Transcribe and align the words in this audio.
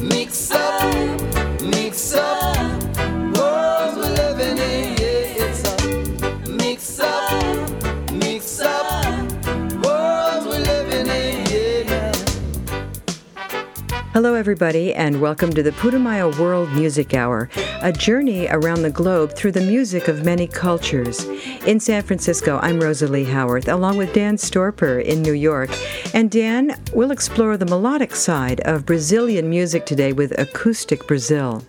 Mix 0.00 0.50
up, 0.50 0.69
Hello, 14.22 14.34
everybody, 14.34 14.92
and 14.92 15.18
welcome 15.18 15.50
to 15.54 15.62
the 15.62 15.72
Putumayo 15.72 16.38
World 16.38 16.70
Music 16.72 17.14
Hour, 17.14 17.48
a 17.80 17.90
journey 17.90 18.48
around 18.50 18.82
the 18.82 18.90
globe 18.90 19.32
through 19.32 19.52
the 19.52 19.62
music 19.62 20.08
of 20.08 20.26
many 20.26 20.46
cultures. 20.46 21.24
In 21.66 21.80
San 21.80 22.02
Francisco, 22.02 22.58
I'm 22.60 22.80
Rosalie 22.80 23.24
Howarth, 23.24 23.66
along 23.66 23.96
with 23.96 24.12
Dan 24.12 24.36
Storper 24.36 25.02
in 25.02 25.22
New 25.22 25.32
York. 25.32 25.70
And 26.12 26.30
Dan, 26.30 26.78
we'll 26.92 27.12
explore 27.12 27.56
the 27.56 27.64
melodic 27.64 28.14
side 28.14 28.60
of 28.66 28.84
Brazilian 28.84 29.48
music 29.48 29.86
today 29.86 30.12
with 30.12 30.38
Acoustic 30.38 31.06
Brazil. 31.06 31.64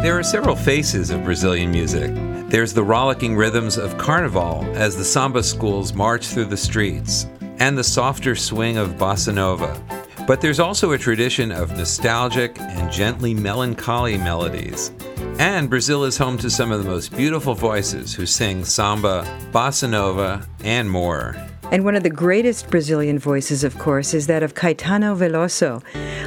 There 0.00 0.18
are 0.18 0.22
several 0.22 0.56
faces 0.56 1.10
of 1.10 1.24
Brazilian 1.24 1.70
music. 1.70 2.10
There's 2.48 2.72
the 2.72 2.82
rollicking 2.82 3.36
rhythms 3.36 3.76
of 3.76 3.98
carnival 3.98 4.64
as 4.72 4.96
the 4.96 5.04
samba 5.04 5.42
schools 5.42 5.92
march 5.92 6.28
through 6.28 6.46
the 6.46 6.56
streets, 6.56 7.26
and 7.58 7.76
the 7.76 7.84
softer 7.84 8.34
swing 8.34 8.78
of 8.78 8.92
bossa 8.92 9.34
nova. 9.34 10.05
But 10.26 10.40
there's 10.40 10.58
also 10.58 10.92
a 10.92 10.98
tradition 10.98 11.52
of 11.52 11.76
nostalgic 11.76 12.58
and 12.58 12.90
gently 12.90 13.32
melancholy 13.32 14.18
melodies. 14.18 14.90
And 15.38 15.70
Brazil 15.70 16.04
is 16.04 16.16
home 16.16 16.36
to 16.38 16.50
some 16.50 16.72
of 16.72 16.82
the 16.82 16.90
most 16.90 17.16
beautiful 17.16 17.54
voices 17.54 18.12
who 18.12 18.26
sing 18.26 18.64
samba, 18.64 19.24
bossa 19.52 19.88
nova, 19.88 20.46
and 20.64 20.90
more. 20.90 21.36
And 21.70 21.84
one 21.84 21.94
of 21.94 22.02
the 22.02 22.10
greatest 22.10 22.70
Brazilian 22.70 23.18
voices, 23.18 23.62
of 23.64 23.78
course, 23.78 24.14
is 24.14 24.26
that 24.26 24.42
of 24.42 24.54
Caetano 24.54 25.16
Veloso. 25.16 25.82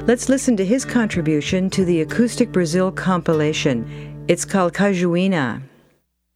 Let's 0.08 0.30
listen 0.30 0.56
to 0.58 0.66
his 0.66 0.86
contribution 0.86 1.70
to 1.72 1.84
the 1.84 2.02
Acoustic 2.02 2.52
Brazil 2.52 2.92
compilation. 2.92 4.26
It's 4.28 4.46
called 4.46 4.74
Cajuína. 4.74 5.62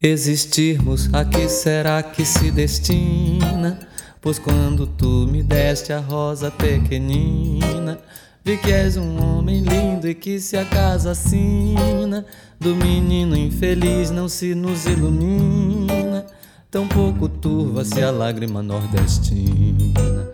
Existirmos, 0.02 1.14
a 1.14 1.24
que 1.24 1.48
será 1.48 2.04
que 2.14 2.26
se 2.26 2.52
destina? 2.52 3.88
Pois 4.24 4.40
quando 4.40 4.88
tu 4.88 5.28
me 5.30 5.44
deste 5.44 5.92
a 5.92 6.00
rosa 6.00 6.50
pequenina, 6.50 8.00
vi 8.42 8.58
que 8.58 8.72
és 8.72 8.96
um 8.96 9.22
homem 9.22 9.60
lindo 9.60 10.08
e 10.08 10.16
que 10.16 10.40
se 10.40 10.56
a 10.56 10.64
casa 10.64 11.12
assina 11.12 12.26
do 12.58 12.74
menino 12.74 13.36
infeliz 13.36 14.12
não 14.12 14.30
se 14.30 14.56
nos 14.56 14.86
ilumina. 14.86 16.26
Tão 16.72 16.88
pouco 16.88 17.28
turva-se 17.28 18.02
a 18.02 18.12
lágrima 18.12 18.64
nordestina. 18.64 20.30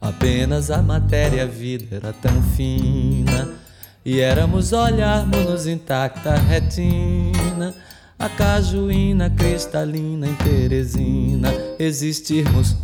Apenas 0.00 0.70
a 0.70 0.80
matéria 0.80 1.42
a 1.42 1.46
vida 1.46 1.96
era 1.96 2.14
tão 2.14 2.42
fina. 2.56 3.50
E 4.06 4.20
éramos 4.20 4.72
olharmos-nos 4.72 5.66
intacta 5.66 6.34
retina. 6.34 7.74
A 8.18 8.26
cajuína 8.26 9.28
cristalina 9.28 10.28
em 10.28 10.34
Teresina. 10.36 11.52
Existirmos, 11.78 12.74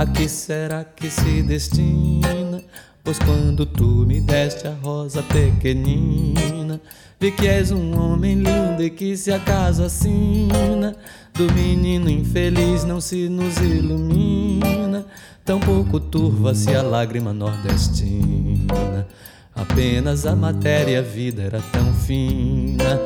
a 0.00 0.06
que 0.06 0.26
será 0.30 0.82
que 0.82 1.10
se 1.10 1.42
destina? 1.42 2.62
Pois 3.04 3.18
quando 3.18 3.66
tu 3.66 4.06
me 4.06 4.18
deste 4.18 4.66
a 4.66 4.70
rosa 4.70 5.22
pequenina, 5.22 6.80
vi 7.20 7.30
que 7.30 7.46
és 7.46 7.70
um 7.70 8.00
homem 8.00 8.36
lindo 8.36 8.82
e 8.82 8.88
que 8.88 9.14
se 9.14 9.30
acaso 9.30 9.84
assina 9.84 10.96
do 11.34 11.52
menino 11.52 12.08
infeliz 12.08 12.82
não 12.82 12.98
se 12.98 13.28
nos 13.28 13.58
ilumina, 13.58 15.04
tampouco 15.44 16.00
turva-se 16.00 16.74
a 16.74 16.80
lágrima 16.80 17.34
nordestina. 17.34 19.06
Apenas 19.54 20.24
a 20.24 20.34
matéria 20.34 21.00
a 21.00 21.02
vida 21.02 21.42
era 21.42 21.60
tão 21.60 21.92
fina, 21.92 22.98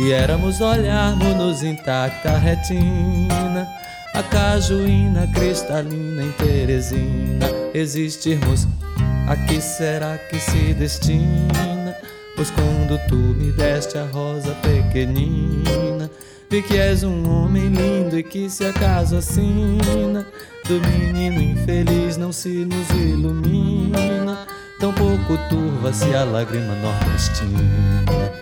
e 0.00 0.12
éramos 0.12 0.60
olharmos-nos 0.60 1.64
intacta 1.64 2.38
retina. 2.38 3.66
A 4.18 4.22
cajuína 4.24 5.28
cristalina 5.28 6.24
em 6.24 6.32
Teresina, 6.32 7.46
existirmos, 7.72 8.66
a 9.28 9.36
que 9.36 9.60
será 9.60 10.18
que 10.18 10.40
se 10.40 10.74
destina? 10.74 11.96
Pois 12.34 12.50
quando 12.50 12.98
tu 13.06 13.14
me 13.14 13.52
deste 13.52 13.96
a 13.96 14.04
rosa 14.06 14.56
pequenina, 14.56 16.10
vi 16.50 16.60
que 16.62 16.76
és 16.76 17.04
um 17.04 17.30
homem 17.30 17.68
lindo 17.68 18.18
e 18.18 18.24
que 18.24 18.50
se 18.50 18.64
acaso 18.64 19.18
assina 19.18 20.26
do 20.66 20.80
menino 20.88 21.40
infeliz 21.40 22.16
não 22.16 22.32
se 22.32 22.64
nos 22.64 22.90
ilumina, 22.90 24.48
tampouco 24.80 25.38
turva-se 25.48 26.12
a 26.16 26.24
lágrima 26.24 26.74
nordestina. 26.74 28.32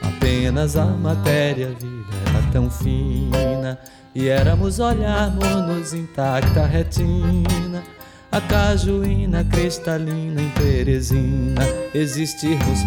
Apenas 0.00 0.74
a 0.74 0.86
matéria 0.86 1.66
a 1.66 1.78
vida 1.78 2.16
era 2.30 2.50
tão 2.50 2.70
fina 2.70 3.78
e 4.18 4.28
éramos 4.28 4.80
olharmos-nos 4.80 5.94
intacta 5.94 6.66
retina. 6.66 7.84
A 8.32 8.40
cajuína 8.42 9.42
cristalina 9.42 10.42
em 10.42 10.50
Teresina 10.50 11.62
Existirmos, 11.94 12.80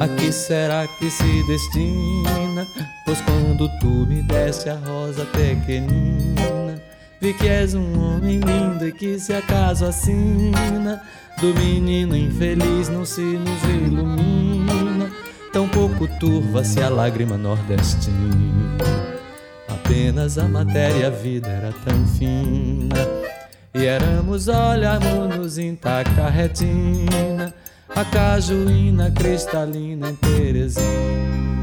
a 0.00 0.08
que 0.08 0.32
será 0.32 0.86
que 0.98 1.10
se 1.10 1.46
destina? 1.46 2.64
Pois 3.04 3.20
quando 3.20 3.68
tu 3.78 4.06
me 4.06 4.22
deste 4.22 4.70
a 4.70 4.76
rosa 4.76 5.26
pequenina 5.26 6.80
Vi 7.20 7.34
que 7.34 7.46
és 7.46 7.74
um 7.74 8.00
homem 8.00 8.40
lindo 8.40 8.88
e 8.88 8.92
que 8.92 9.18
se 9.18 9.34
acaso 9.34 9.84
assina 9.84 11.02
Do 11.38 11.54
menino 11.60 12.16
infeliz 12.16 12.88
não 12.88 13.04
se 13.04 13.20
nos 13.20 13.62
ilumina 13.64 15.10
Tão 15.52 15.68
pouco 15.68 16.08
turva-se 16.18 16.80
a 16.80 16.88
lágrima 16.88 17.36
nordestina 17.36 19.19
Apenas 19.90 20.38
a 20.38 20.46
matéria 20.46 21.08
a 21.08 21.10
vida 21.10 21.48
era 21.48 21.72
tão 21.84 22.06
fina. 22.06 22.94
E 23.74 23.86
éramos 23.86 24.46
olharmos-nos 24.46 25.58
intacta 25.58 26.28
retina. 26.28 27.52
A 27.88 28.04
cajuína 28.04 29.10
cristalina 29.10 30.10
em 30.10 30.14
Teresina 30.14 31.59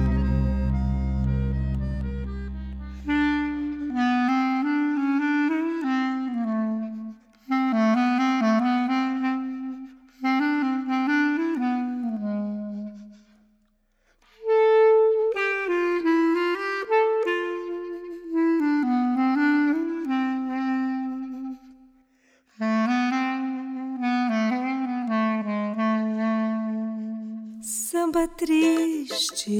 samba 28.07 28.27
triste. 28.27 29.59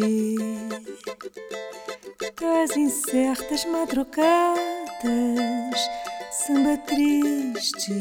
Das 2.40 2.78
incertas 2.78 3.66
madrugadas, 3.66 4.60
samba 6.32 6.78
triste, 6.78 7.94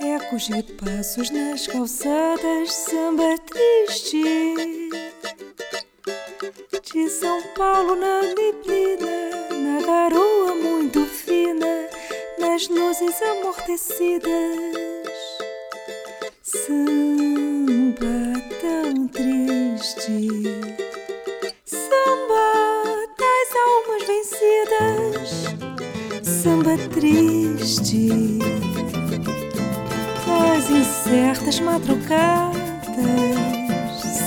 ecos 0.00 0.48
de 0.48 0.62
passos 0.62 1.30
nas 1.30 1.66
calçadas, 1.66 2.70
samba 2.70 3.38
triste. 3.46 4.22
De 6.92 7.08
São 7.08 7.42
Paulo 7.56 7.96
na 7.96 8.22
neblina, 8.22 9.30
na 9.52 9.80
garoa 9.86 10.54
muito 10.54 11.06
fina, 11.06 11.88
nas 12.38 12.68
luzes 12.68 13.22
amortecidas. 13.22 14.67
Madrugadas, 31.88 32.58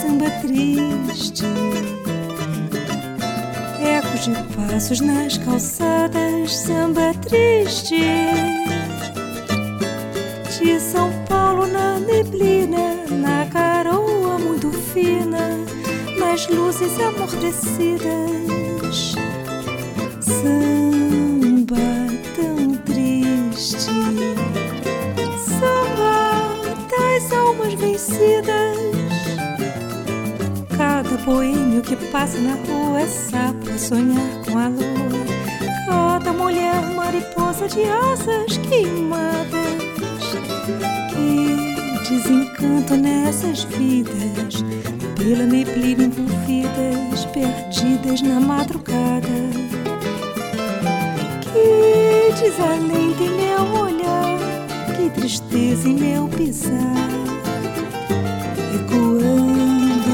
samba 0.02 0.30
triste, 0.42 1.46
ecos 3.80 4.26
de 4.26 4.34
passos 4.56 5.00
nas 5.00 5.38
calçadas, 5.38 6.56
samba 6.56 7.14
triste 7.22 8.02
de 10.60 10.80
São 10.80 11.12
Paulo 11.30 11.68
na 11.68 12.00
neblina, 12.00 13.06
na 13.12 13.46
garoa 13.46 14.40
muito 14.40 14.72
fina, 14.72 15.60
nas 16.18 16.48
luzes 16.48 17.00
amortecidas. 17.00 18.61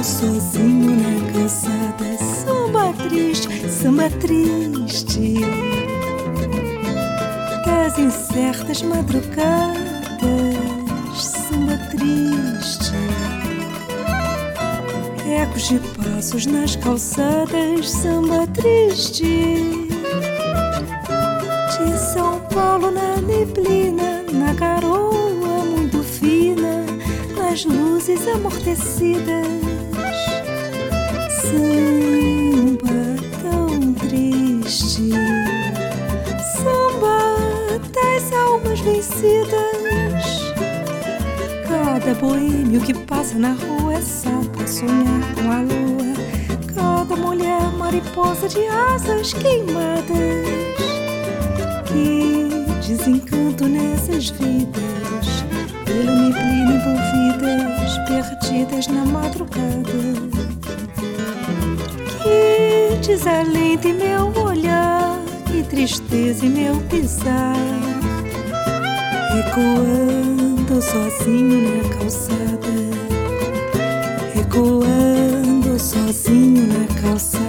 Sozinho 0.08 0.96
na 0.96 1.34
calçada, 1.34 2.18
samba 2.18 2.94
triste, 2.94 3.70
samba 3.70 4.10
triste. 4.10 5.36
Das 7.66 8.00
incertas 8.00 8.82
madrugadas, 8.84 9.76
samba 11.22 11.78
triste. 11.92 12.94
Ecos 15.30 15.68
de 15.68 15.80
passos 15.80 16.46
nas 16.46 16.78
calçadas, 16.78 17.90
samba 17.90 18.48
triste. 18.48 19.84
De 21.78 21.98
São 22.14 22.40
Paulo 22.54 22.92
na 22.92 23.18
neblina, 23.18 24.24
na 24.32 24.54
garoa 24.54 25.66
muito 25.66 26.02
fina, 26.02 26.86
nas 27.36 27.66
luzes 27.66 28.26
amortecidas. 28.26 29.67
Cada 41.68 42.22
boêmio 42.22 42.80
que 42.80 42.94
passa 42.94 43.38
na 43.38 43.52
rua 43.52 43.96
é 43.96 44.02
sapo 44.02 44.66
sonhar 44.66 45.36
com 45.36 45.52
a 45.52 45.60
lua. 45.60 46.14
Cada 46.74 47.16
mulher 47.18 47.62
mariposa 47.78 48.48
de 48.48 48.66
asas 48.68 49.34
queimadas. 49.34 50.08
Que 51.86 52.48
desencanto 52.88 53.66
nessas 53.66 54.30
vidas, 54.30 55.44
pela 55.84 56.16
neblina 56.16 56.76
envolvidas, 56.76 57.98
perdidas 58.08 58.88
na 58.88 59.04
madrugada. 59.04 59.67
Desalento 63.08 63.88
em 63.88 63.94
meu 63.94 64.34
olhar, 64.44 65.18
que 65.46 65.64
tristeza 65.64 66.46
em 66.46 66.50
meu 66.50 66.76
pisar 66.90 67.56
ecoando 69.40 70.82
sozinho 70.82 71.78
na 71.78 71.90
calçada, 71.96 72.76
ecoando 74.40 75.80
sozinho 75.80 76.68
na 76.68 77.02
calçada. 77.02 77.48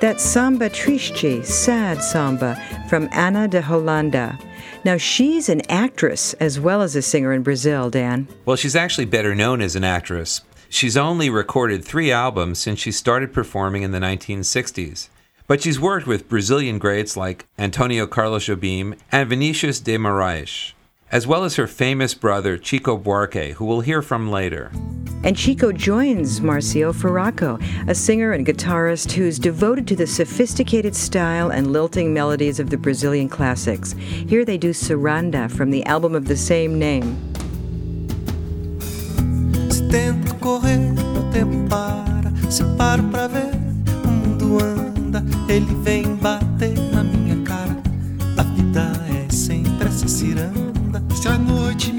That's 0.00 0.22
Samba 0.22 0.70
Triste, 0.70 1.42
Sad 1.44 2.02
Samba, 2.02 2.56
from 2.88 3.08
Ana 3.12 3.46
de 3.46 3.60
Holanda. 3.60 4.47
Now, 4.84 4.96
she's 4.96 5.48
an 5.48 5.62
actress 5.70 6.34
as 6.34 6.60
well 6.60 6.82
as 6.82 6.94
a 6.94 7.02
singer 7.02 7.32
in 7.32 7.42
Brazil, 7.42 7.90
Dan. 7.90 8.28
Well, 8.44 8.56
she's 8.56 8.76
actually 8.76 9.06
better 9.06 9.34
known 9.34 9.60
as 9.60 9.76
an 9.76 9.84
actress. 9.84 10.42
She's 10.68 10.96
only 10.96 11.30
recorded 11.30 11.84
three 11.84 12.12
albums 12.12 12.58
since 12.58 12.78
she 12.78 12.92
started 12.92 13.32
performing 13.32 13.82
in 13.82 13.90
the 13.90 13.98
1960s. 13.98 15.08
But 15.46 15.62
she's 15.62 15.80
worked 15.80 16.06
with 16.06 16.28
Brazilian 16.28 16.78
greats 16.78 17.16
like 17.16 17.46
Antonio 17.58 18.06
Carlos 18.06 18.46
Jobim 18.46 18.98
and 19.10 19.28
Vinicius 19.28 19.80
de 19.80 19.96
Moraes, 19.96 20.72
as 21.10 21.26
well 21.26 21.42
as 21.42 21.56
her 21.56 21.66
famous 21.66 22.12
brother 22.12 22.58
Chico 22.58 22.98
Buarque, 22.98 23.52
who 23.54 23.64
we'll 23.64 23.80
hear 23.80 24.02
from 24.02 24.30
later. 24.30 24.70
And 25.24 25.36
Chico 25.36 25.72
joins 25.72 26.40
Marcio 26.40 26.92
Faraco, 26.94 27.60
a 27.88 27.94
singer 27.94 28.32
and 28.32 28.46
guitarist 28.46 29.12
who's 29.12 29.38
devoted 29.38 29.86
to 29.88 29.96
the 29.96 30.06
sophisticated 30.06 30.94
style 30.94 31.50
and 31.50 31.72
lilting 31.72 32.14
melodies 32.14 32.60
of 32.60 32.70
the 32.70 32.76
Brazilian 32.76 33.28
classics. 33.28 33.92
Here 33.92 34.44
they 34.44 34.56
do 34.56 34.70
Saranda 34.70 35.50
from 35.50 35.70
the 35.70 35.84
album 35.86 36.14
of 36.14 36.26
the 36.26 36.36
same 36.36 36.78
name. 36.78 37.16
Se 39.70 39.88
tento 39.88 40.34
correr, 40.36 40.94
o 41.16 41.32
tempo 41.32 41.68
para. 41.68 42.32
Se 42.48 42.62
paro 42.76 43.02
ver, 43.28 43.54
o 44.04 44.08
mundo 44.08 44.64
anda. 44.64 45.24
Ele 45.48 45.74
vem 45.82 46.14
bater 46.16 46.78
na 46.92 47.02
minha 47.02 47.42
cara. 47.44 47.76
A 48.36 48.42
vida 48.42 48.92
é 49.10 49.32
sempre 49.32 49.88
essa 49.88 50.06
ciranda. 50.06 51.02
Se 51.14 51.26
a 51.26 51.36
noite 51.36 51.92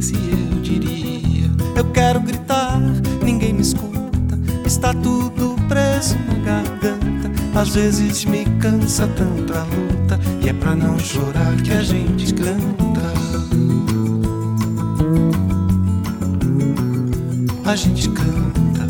se 0.00 0.14
eu 0.14 0.60
diria. 0.60 1.50
Eu 1.76 1.84
quero 1.92 2.20
gritar, 2.20 2.78
ninguém 3.22 3.52
me 3.52 3.62
escuta. 3.62 4.38
Está 4.64 4.94
tudo 4.94 5.56
preso 5.68 6.16
na 6.26 6.34
garganta. 6.34 7.30
Às 7.58 7.70
vezes 7.74 8.24
me 8.24 8.44
cansa 8.60 9.06
tanto 9.08 9.52
a 9.52 9.64
luta. 9.64 10.18
E 10.42 10.48
é 10.48 10.52
pra 10.52 10.74
não 10.74 10.98
chorar 10.98 11.56
que 11.62 11.72
a 11.72 11.82
gente 11.82 12.32
canta. 12.34 13.00
A 17.64 17.76
gente 17.76 18.08
canta. 18.10 18.88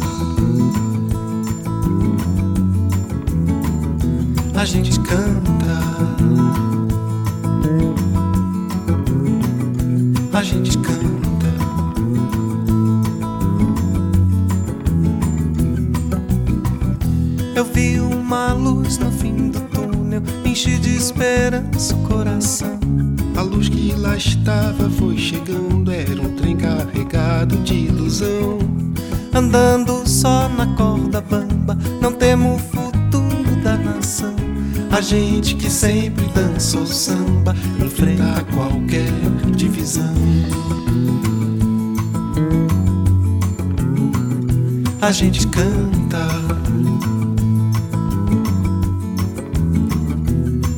A 4.55 4.65
gente 4.65 5.01
canta. 5.01 6.00
A 10.33 10.43
gente 10.43 10.79
canta. 10.79 11.47
Eu 17.55 17.65
vi 17.65 18.01
uma 18.01 18.53
luz 18.53 18.97
no 18.99 19.11
fim 19.11 19.51
do 19.51 19.61
túnel, 19.61 20.23
enchi 20.45 20.79
de 20.79 20.97
esperança 20.97 21.95
o 21.97 22.09
coração. 22.09 22.79
A 23.37 23.43
luz 23.43 23.69
que 23.69 23.93
lá 23.93 24.17
estava 24.17 24.89
foi 24.91 25.19
chegando, 25.19 25.91
era 25.91 26.23
um 26.23 26.37
trem 26.37 26.57
carregado 26.57 27.57
de 27.59 27.75
ilusão. 27.75 28.59
Andando 29.35 30.09
só 30.09 30.49
na 30.49 30.67
corda 30.77 31.21
bamba, 31.21 31.77
não 32.01 32.13
temo 32.13 32.55
o 32.55 32.59
futuro 32.59 33.57
da 33.63 33.77
nação. 33.77 34.40
A 34.91 35.01
gente 35.01 35.55
que 35.55 35.71
sempre 35.71 36.27
dançou 36.35 36.87
samba, 36.87 37.55
enfrenta 37.85 38.45
qualquer 38.53 39.11
divisão. 39.57 40.15
A 45.01 45.13
gente 45.13 45.47
canta. 45.47 46.19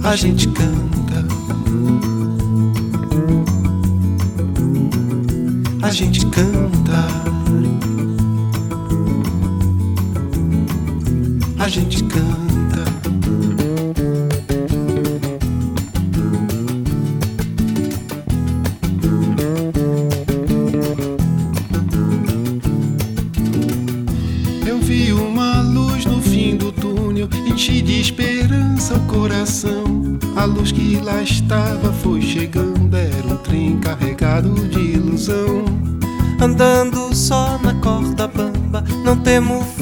A 0.04 0.14
gente 0.16 0.49
canta. 0.49 1.26
A 5.83 5.90
gente 5.90 6.26
canta. 6.26 7.07
A 11.59 11.69
gente 11.69 12.04
canta. 12.04 12.32
Bamba, 39.41 39.82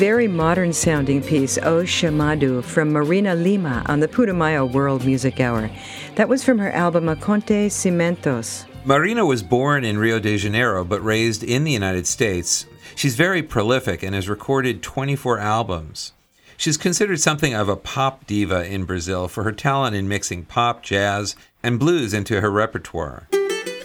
very 0.00 0.26
modern 0.26 0.72
sounding 0.72 1.22
piece, 1.22 1.58
O 1.58 1.84
Chamado, 1.84 2.62
from 2.62 2.90
Marina 2.90 3.34
Lima 3.34 3.84
on 3.84 4.00
the 4.00 4.08
Putumayo 4.08 4.64
World 4.64 5.04
Music 5.04 5.40
Hour. 5.40 5.70
That 6.14 6.26
was 6.26 6.42
from 6.42 6.58
her 6.58 6.72
album 6.72 7.06
Aconte 7.10 7.68
Cimentos. 7.68 8.64
Marina 8.86 9.26
was 9.26 9.42
born 9.42 9.84
in 9.84 9.98
Rio 9.98 10.18
de 10.18 10.38
Janeiro 10.38 10.84
but 10.86 11.04
raised 11.04 11.44
in 11.44 11.64
the 11.64 11.72
United 11.72 12.06
States. 12.06 12.64
She's 12.94 13.14
very 13.14 13.42
prolific 13.42 14.02
and 14.02 14.14
has 14.14 14.26
recorded 14.26 14.82
24 14.82 15.38
albums. 15.38 16.12
She's 16.56 16.78
considered 16.78 17.20
something 17.20 17.52
of 17.52 17.68
a 17.68 17.76
pop 17.76 18.26
diva 18.26 18.64
in 18.64 18.86
Brazil 18.86 19.28
for 19.28 19.44
her 19.44 19.52
talent 19.52 19.94
in 19.94 20.08
mixing 20.08 20.46
pop, 20.46 20.82
jazz, 20.82 21.36
and 21.62 21.78
blues 21.78 22.14
into 22.14 22.40
her 22.40 22.50
repertoire. 22.50 23.28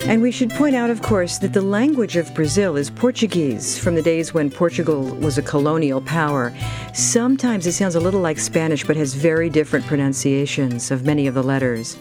And 0.08 0.22
we 0.22 0.32
should 0.32 0.52
point 0.52 0.76
out, 0.76 0.92
of 0.92 1.02
course, 1.02 1.40
that 1.40 1.54
the 1.54 1.64
language 1.64 2.16
of 2.16 2.32
Brazil 2.36 2.78
is 2.78 2.92
Portuguese 2.92 3.76
from 3.80 3.96
the 3.96 4.04
days 4.04 4.36
when 4.36 4.52
Portugal 4.52 5.02
was 5.16 5.40
a 5.40 5.42
colonial 5.42 6.00
power. 6.00 6.56
Sometimes 6.94 7.66
it 7.66 7.72
sounds 7.72 7.96
a 7.96 8.00
little 8.00 8.22
like 8.22 8.38
Spanish, 8.38 8.86
but 8.86 8.96
has 8.98 9.16
very 9.16 9.50
different 9.50 9.88
pronunciations 9.88 10.92
of 10.92 11.06
many 11.06 11.26
of 11.26 11.34
the 11.34 11.42
letters. 11.42 11.98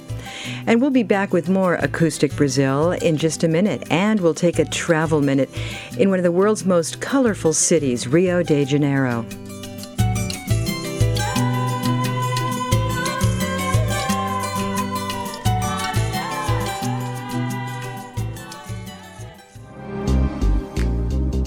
And 0.67 0.83
we'll 0.83 0.91
be 0.91 1.03
back 1.03 1.33
with 1.33 1.49
more 1.49 1.77
Acoustic 1.77 2.37
Brazil 2.37 2.93
in 2.93 3.17
just 3.17 3.43
a 3.43 3.49
minute, 3.49 3.85
and 3.91 4.21
we'll 4.21 4.35
take 4.35 4.59
a 4.59 4.67
travel 4.67 5.23
minute 5.23 5.49
in 5.99 6.11
one 6.11 6.19
of 6.19 6.25
the 6.25 6.31
world's 6.31 6.67
most 6.67 7.01
colorful 7.01 7.55
cities, 7.55 8.07
Rio 8.07 8.43
de 8.43 8.67
Janeiro. 8.67 9.25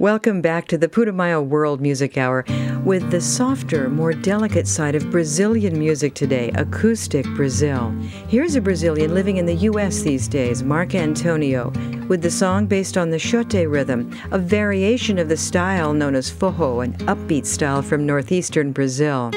Welcome 0.00 0.40
back 0.42 0.68
to 0.68 0.78
the 0.78 0.86
Putumayo 0.86 1.44
World 1.44 1.80
Music 1.80 2.16
Hour 2.16 2.44
with 2.84 3.10
the 3.10 3.20
softer, 3.20 3.88
more 3.90 4.12
delicate 4.12 4.68
side 4.68 4.94
of 4.94 5.10
Brazilian 5.10 5.76
music 5.76 6.14
today, 6.14 6.52
acoustic 6.54 7.26
Brazil. 7.34 7.90
Here's 8.28 8.54
a 8.54 8.60
Brazilian 8.60 9.12
living 9.12 9.38
in 9.38 9.46
the 9.46 9.56
U.S. 9.56 10.02
these 10.02 10.28
days, 10.28 10.62
Mark 10.62 10.94
Antonio, 10.94 11.70
with 12.06 12.22
the 12.22 12.30
song 12.30 12.66
based 12.66 12.96
on 12.96 13.10
the 13.10 13.16
xote 13.16 13.68
rhythm, 13.68 14.16
a 14.30 14.38
variation 14.38 15.18
of 15.18 15.28
the 15.28 15.36
style 15.36 15.92
known 15.92 16.14
as 16.14 16.30
forró, 16.30 16.84
an 16.84 16.92
upbeat 17.08 17.44
style 17.44 17.82
from 17.82 18.06
northeastern 18.06 18.70
Brazil. 18.70 19.32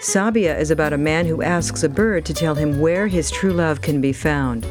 Sabia 0.00 0.58
is 0.58 0.70
about 0.70 0.94
a 0.94 0.98
man 0.98 1.26
who 1.26 1.42
asks 1.42 1.82
a 1.82 1.90
bird 1.90 2.24
to 2.24 2.32
tell 2.32 2.54
him 2.54 2.80
where 2.80 3.06
his 3.06 3.30
true 3.30 3.52
love 3.52 3.82
can 3.82 4.00
be 4.00 4.14
found. 4.14 4.66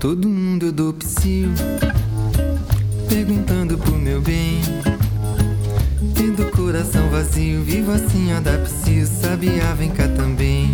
Todo 0.00 0.28
mundo 0.28 0.66
eu 0.66 0.72
dou 0.72 0.92
psil, 0.92 1.48
perguntando 3.08 3.76
pro 3.76 3.96
meu 3.96 4.20
bem. 4.20 4.60
Tendo 6.14 6.48
coração 6.52 7.10
vazio, 7.10 7.64
vivo 7.64 7.90
assim 7.90 8.30
a 8.30 8.38
dar 8.38 8.58
psil, 8.58 9.04
sabia, 9.04 9.74
vem 9.76 9.90
cá 9.90 10.06
também. 10.06 10.72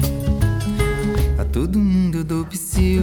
A 1.39 1.45
todo 1.45 1.79
mundo 1.79 2.19
eu 2.19 2.25
dou 2.25 2.45
psil, 2.45 3.03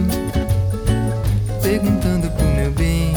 perguntando 1.60 2.30
pro 2.30 2.46
meu 2.46 2.70
bem. 2.70 3.12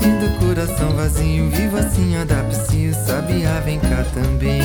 Tendo 0.00 0.36
coração 0.40 0.90
vazio, 0.96 1.48
vivo 1.50 1.76
assim 1.76 2.16
a 2.16 2.24
dar 2.24 2.42
psil, 2.46 2.92
sabia, 3.06 3.60
vem 3.60 3.78
cá 3.78 4.04
também. 4.12 4.60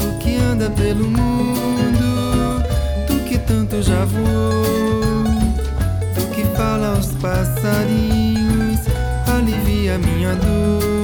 Tu 0.00 0.18
que 0.18 0.36
anda 0.36 0.68
pelo 0.68 1.04
mundo, 1.04 2.60
tu 3.06 3.14
que 3.28 3.38
tanto 3.38 3.80
já 3.80 4.04
voou 4.04 5.07
fala 6.58 6.88
aos 6.88 7.12
passarinhos, 7.22 8.80
alivia 9.32 9.96
minha 9.96 10.34
dor. 10.34 10.97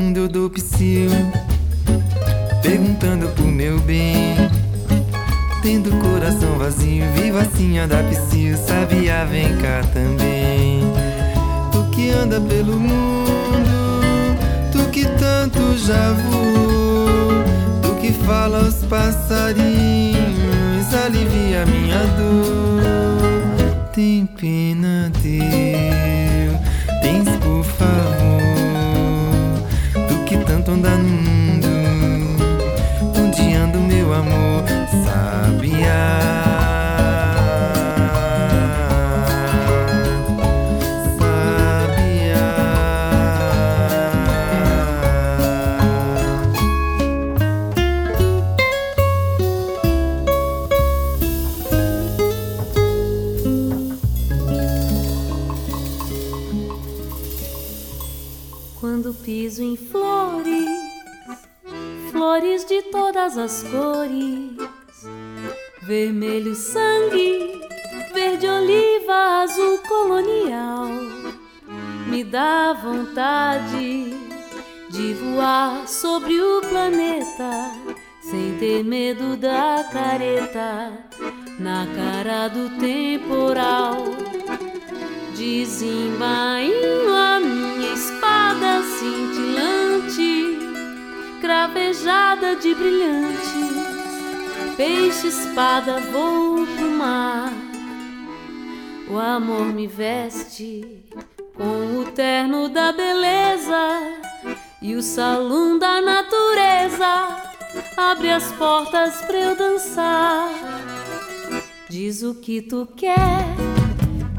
Mundo 0.00 0.20
eu 0.20 0.28
dou 0.28 0.48
psil, 0.48 1.10
perguntando 2.62 3.28
pro 3.28 3.44
meu 3.44 3.78
bem. 3.80 4.34
Tendo 5.62 5.90
coração 6.00 6.56
vazio, 6.56 7.04
vivo 7.14 7.36
assim 7.36 7.78
a 7.78 7.86
dar 7.86 8.02
psil, 8.04 8.56
sabia, 8.56 9.26
vem 9.26 9.54
cá 9.58 9.82
também. 9.92 10.80
Tu 11.70 11.84
que 11.90 12.10
anda 12.10 12.40
pelo 12.40 12.80
mundo, 12.80 14.38
tu 14.72 14.88
que 14.90 15.04
tanto 15.04 15.76
já 15.76 16.12
voou, 16.12 17.44
tu 17.82 17.94
que 18.00 18.10
fala 18.24 18.64
aos 18.64 18.76
passarinhos, 18.86 20.24
alivia 21.04 21.66
minha 21.66 22.06
dor. 22.16 23.90
Tem 23.92 24.24
pena 24.24 25.12
teu 25.22 26.09
tanto 30.70 30.86
anda 30.88 31.29
todas 62.92 63.36
as 63.36 63.64
cores: 63.64 64.56
vermelho 65.82 66.54
sangue, 66.54 67.60
verde 68.14 68.46
oliva, 68.46 69.42
azul 69.42 69.78
colonial. 69.78 70.88
Me 72.06 72.22
dá 72.22 72.72
vontade 72.72 74.14
de 74.90 75.14
voar 75.14 75.88
sobre 75.88 76.40
o 76.40 76.60
planeta 76.60 77.70
sem 78.20 78.56
ter 78.58 78.84
medo 78.84 79.36
da 79.36 79.88
careta 79.92 80.92
na 81.58 81.86
cara 81.94 82.48
do 82.48 82.78
temporal. 82.78 84.04
Desembainho 85.36 87.14
a 87.14 87.40
minha 87.40 87.92
espada 87.94 88.82
cintilante 88.82 89.89
cravejada 91.50 92.54
de 92.54 92.72
brilhante 92.76 93.58
peixe 94.76 95.26
espada 95.26 95.98
vou 95.98 96.64
pro 96.64 96.90
mar. 96.92 97.52
O 99.08 99.18
amor 99.18 99.64
me 99.66 99.88
veste 99.88 101.04
com 101.56 101.98
o 101.98 102.04
terno 102.12 102.68
da 102.68 102.92
beleza 102.92 104.00
e 104.80 104.94
o 104.94 105.02
salão 105.02 105.76
da 105.76 106.00
natureza 106.00 107.42
abre 107.96 108.30
as 108.30 108.52
portas 108.52 109.20
pra 109.22 109.36
eu 109.36 109.56
dançar. 109.56 110.52
Diz 111.88 112.22
o 112.22 112.32
que 112.36 112.62
tu 112.62 112.86
quer 112.96 113.44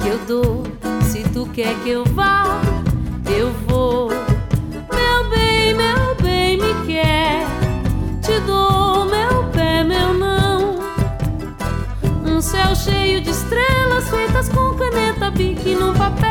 que 0.02 0.08
eu 0.08 0.18
dou, 0.20 0.64
se 1.12 1.30
tu 1.34 1.46
quer 1.52 1.76
que 1.84 1.90
eu 1.90 2.06
vá, 2.06 2.62
eu 3.38 3.52
vou. 3.68 4.31
Um 12.42 12.44
céu 12.44 12.76
cheio 12.76 13.22
de 13.22 13.30
estrelas 13.30 14.10
feitas 14.10 14.50
com 14.50 14.74
caneta 14.74 15.30
bique 15.30 15.76
num 15.76 15.94
papel 15.94 16.31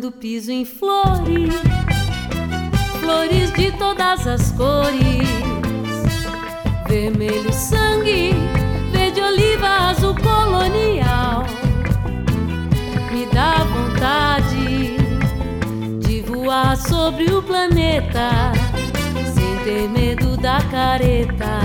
Quando 0.00 0.12
piso 0.12 0.50
em 0.50 0.64
flores, 0.64 1.52
flores 3.00 3.52
de 3.52 3.70
todas 3.72 4.26
as 4.26 4.50
cores, 4.52 5.28
vermelho 6.88 7.52
sangue, 7.52 8.32
verde 8.92 9.20
oliva, 9.20 9.90
azul 9.90 10.14
colonial, 10.14 11.44
me 13.12 13.26
dá 13.26 13.56
vontade 13.64 14.96
de 15.98 16.22
voar 16.22 16.78
sobre 16.78 17.30
o 17.34 17.42
planeta, 17.42 18.52
sem 19.34 19.64
ter 19.64 19.86
medo 19.86 20.34
da 20.38 20.62
careta, 20.70 21.60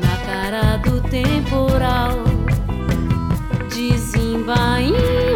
na 0.00 0.16
cara 0.24 0.76
do 0.78 1.02
temporal. 1.02 2.12
Desembainho 3.68 5.35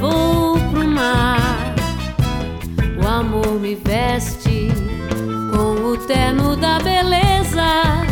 vou 0.00 0.58
pro 0.70 0.86
mar. 0.86 1.74
O 3.02 3.06
amor 3.06 3.58
me 3.60 3.74
veste 3.74 4.68
com 5.52 5.92
o 5.92 5.96
terno 5.96 6.56
da 6.56 6.78
beleza 6.78 8.04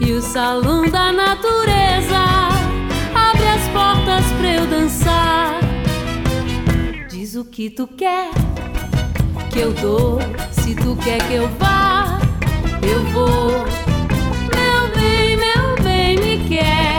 e 0.00 0.12
o 0.12 0.22
salão 0.22 0.88
da 0.88 1.12
natureza 1.12 2.18
abre 3.14 3.48
as 3.48 3.68
portas 3.68 4.24
pra 4.38 4.54
eu 4.54 4.66
dançar. 4.66 5.60
Diz 7.10 7.34
o 7.34 7.44
que 7.44 7.68
tu 7.68 7.86
quer 7.86 8.30
que 9.50 9.58
eu 9.58 9.72
dou. 9.74 10.18
Se 10.52 10.74
tu 10.74 10.96
quer 10.96 11.18
que 11.28 11.34
eu 11.34 11.48
vá, 11.58 12.18
eu 12.82 13.02
vou. 13.12 13.50
Meu 14.54 14.98
bem, 14.98 15.36
meu 15.36 15.84
bem 15.84 16.16
me 16.16 16.48
quer. 16.48 16.97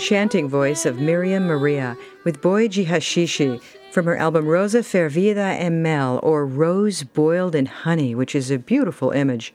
Enchanting 0.00 0.48
voice 0.48 0.86
of 0.86 0.98
Miriam 0.98 1.44
Maria 1.44 1.94
with 2.24 2.40
Boiji 2.40 2.86
Hashishi 2.86 3.60
from 3.92 4.06
her 4.06 4.16
album 4.16 4.46
Rosa 4.46 4.78
Fervida 4.78 5.60
en 5.60 5.82
Mel, 5.82 6.18
or 6.22 6.46
Rose 6.46 7.02
Boiled 7.02 7.54
in 7.54 7.66
Honey, 7.66 8.14
which 8.14 8.34
is 8.34 8.50
a 8.50 8.58
beautiful 8.58 9.10
image. 9.10 9.52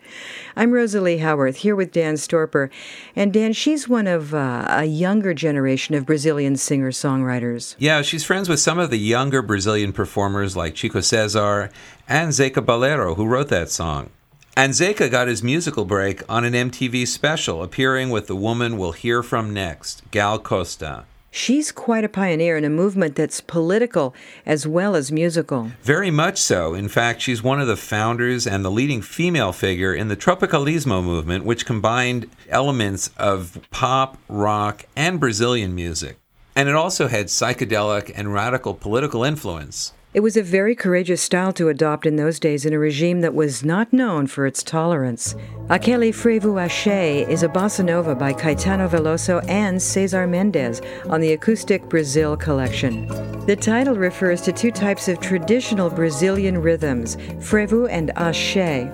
I'm 0.55 0.71
Rosalie 0.71 1.17
Howarth 1.17 1.55
here 1.57 1.75
with 1.75 1.91
Dan 1.91 2.13
Storper. 2.13 2.69
And 3.15 3.33
Dan, 3.33 3.53
she's 3.53 3.89
one 3.89 4.05
of 4.05 4.35
uh, 4.35 4.67
a 4.69 4.85
younger 4.85 5.33
generation 5.33 5.95
of 5.95 6.05
Brazilian 6.05 6.57
singer 6.57 6.91
songwriters. 6.91 7.75
Yeah, 7.79 8.03
she's 8.03 8.23
friends 8.23 8.47
with 8.47 8.59
some 8.59 8.77
of 8.77 8.91
the 8.91 8.99
younger 8.99 9.41
Brazilian 9.41 9.93
performers 9.93 10.55
like 10.55 10.75
Chico 10.75 11.01
Cesar 11.01 11.71
and 12.07 12.29
Zeca 12.29 12.63
Balero, 12.63 13.15
who 13.15 13.25
wrote 13.25 13.47
that 13.47 13.71
song. 13.71 14.11
And 14.57 14.71
Zeca 14.71 15.11
got 15.11 15.27
his 15.27 15.43
musical 15.43 15.83
break 15.83 16.23
on 16.29 16.45
an 16.45 16.53
MTV 16.53 17.07
special, 17.07 17.61
appearing 17.61 18.09
with 18.09 18.27
the 18.27 18.37
woman 18.37 18.77
we'll 18.77 18.93
hear 18.93 19.21
from 19.21 19.53
next, 19.53 20.01
Gal 20.11 20.39
Costa. 20.39 21.03
She's 21.29 21.73
quite 21.73 22.05
a 22.05 22.09
pioneer 22.09 22.55
in 22.55 22.63
a 22.63 22.69
movement 22.69 23.17
that's 23.17 23.41
political 23.41 24.15
as 24.45 24.65
well 24.65 24.95
as 24.95 25.11
musical. 25.11 25.71
Very 25.83 26.09
much 26.09 26.37
so. 26.37 26.73
In 26.73 26.87
fact, 26.87 27.21
she's 27.21 27.43
one 27.43 27.59
of 27.59 27.67
the 27.67 27.75
founders 27.75 28.47
and 28.47 28.63
the 28.63 28.71
leading 28.71 29.01
female 29.01 29.51
figure 29.51 29.93
in 29.93 30.07
the 30.07 30.15
Tropicalismo 30.15 31.03
movement, 31.03 31.43
which 31.43 31.65
combined 31.65 32.29
elements 32.47 33.09
of 33.17 33.59
pop, 33.71 34.17
rock, 34.29 34.85
and 34.95 35.19
Brazilian 35.19 35.75
music. 35.75 36.17
And 36.55 36.69
it 36.69 36.75
also 36.75 37.09
had 37.09 37.25
psychedelic 37.25 38.09
and 38.15 38.33
radical 38.33 38.73
political 38.73 39.25
influence. 39.25 39.91
It 40.15 40.23
was 40.23 40.37
a 40.37 40.43
very 40.43 40.75
courageous 40.75 41.21
style 41.21 41.51
to 41.51 41.67
adopt 41.67 42.05
in 42.05 42.15
those 42.15 42.39
days 42.39 42.65
in 42.65 42.71
a 42.71 42.79
regime 42.79 43.19
that 43.19 43.33
was 43.33 43.65
not 43.65 43.91
known 43.91 44.27
for 44.27 44.45
its 44.45 44.63
tolerance. 44.63 45.35
Aquele 45.67 46.13
Frevo 46.13 46.55
Axé 46.55 47.27
is 47.27 47.43
a 47.43 47.49
bossa 47.49 47.83
nova 47.83 48.15
by 48.15 48.31
Caetano 48.31 48.87
Veloso 48.87 49.43
and 49.49 49.81
Cesar 49.81 50.25
Mendez 50.25 50.81
on 51.09 51.19
the 51.19 51.33
Acoustic 51.33 51.89
Brazil 51.89 52.37
collection. 52.37 53.07
The 53.45 53.57
title 53.57 53.95
refers 53.95 54.39
to 54.43 54.53
two 54.53 54.71
types 54.71 55.09
of 55.09 55.19
traditional 55.19 55.89
Brazilian 55.89 56.61
rhythms, 56.61 57.17
frevo 57.41 57.89
and 57.89 58.13
axé. 58.15 58.87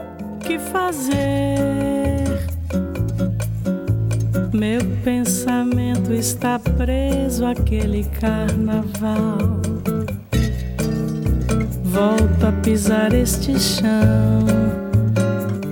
que 0.43 0.57
fazer? 0.57 1.21
Meu 4.51 4.81
pensamento 5.03 6.11
está 6.13 6.57
preso 6.57 7.45
àquele 7.45 8.05
carnaval. 8.19 9.70
Volto 11.91 12.47
a 12.47 12.51
pisar 12.63 13.13
este 13.13 13.59
chão, 13.59 14.45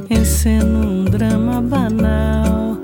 enceno 0.10 0.80
um 0.80 1.06
drama 1.06 1.62
banal, 1.62 2.78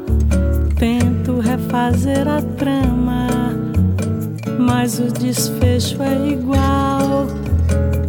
tento 0.77 1.39
refazer 1.41 2.27
a 2.29 2.41
trama, 2.41 3.27
mas 4.57 4.99
o 4.99 5.11
desfecho 5.11 6.01
é 6.01 6.29
igual. 6.29 7.27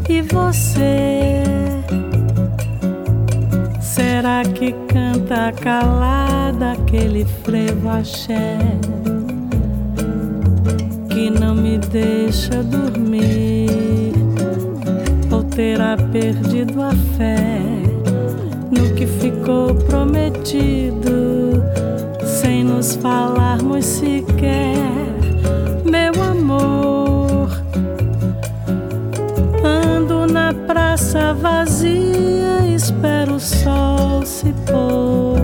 E 0.08 0.22
você? 0.22 1.42
Será 3.80 4.42
que 4.44 4.72
canta 4.86 5.52
calada 5.52 6.72
aquele 6.72 7.24
frevo 7.42 7.88
axé 7.88 8.58
que 11.10 11.30
não 11.30 11.56
me 11.56 11.78
deixa 11.78 12.62
dormir? 12.62 13.85
Terá 15.56 15.96
perdido 16.12 16.82
a 16.82 16.90
fé 17.16 17.62
no 18.70 18.94
que 18.94 19.06
ficou 19.06 19.74
prometido, 19.74 21.62
sem 22.26 22.62
nos 22.62 22.94
falarmos 22.96 23.86
sequer, 23.86 24.76
meu 25.82 26.12
amor? 26.22 27.48
Ando 29.64 30.30
na 30.30 30.52
praça 30.52 31.32
vazia, 31.32 32.66
espero 32.76 33.36
o 33.36 33.40
sol 33.40 34.26
se 34.26 34.52
pôr. 34.66 35.40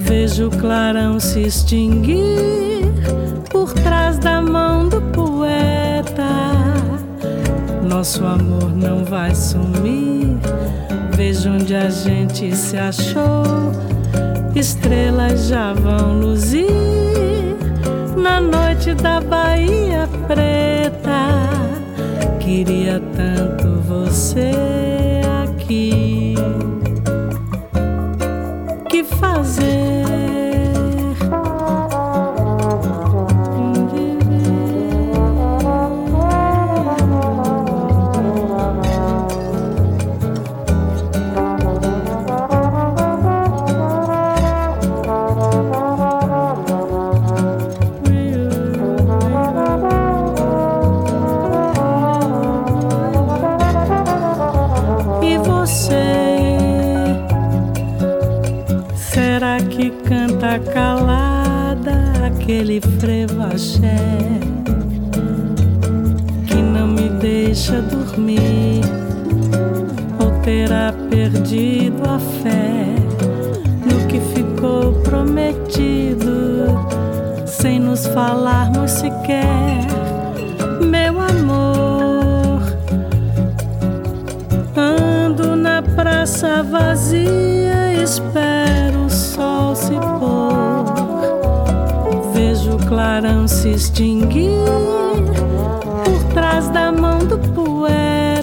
Vejo 0.00 0.48
o 0.48 0.50
clarão 0.50 1.20
se 1.20 1.42
extinguir 1.42 2.91
Nosso 8.02 8.26
amor 8.26 8.74
não 8.74 9.04
vai 9.04 9.32
sumir. 9.32 10.36
Vejo 11.14 11.50
onde 11.50 11.72
a 11.72 11.88
gente 11.88 12.52
se 12.56 12.76
achou. 12.76 13.70
Estrelas 14.56 15.46
já 15.46 15.72
vão 15.72 16.18
luzir 16.18 16.66
na 18.16 18.40
noite 18.40 18.92
da 18.94 19.20
Bahia 19.20 20.08
Preta. 20.26 21.28
Queria 22.40 23.00
tanto 23.14 23.68
você 23.82 24.91
clarão 93.32 93.48
se 93.48 93.70
extinguir 93.70 94.50
por 96.04 96.34
trás 96.34 96.68
da 96.68 96.92
mão 96.92 97.18
do 97.20 97.38
poeta. 97.38 98.42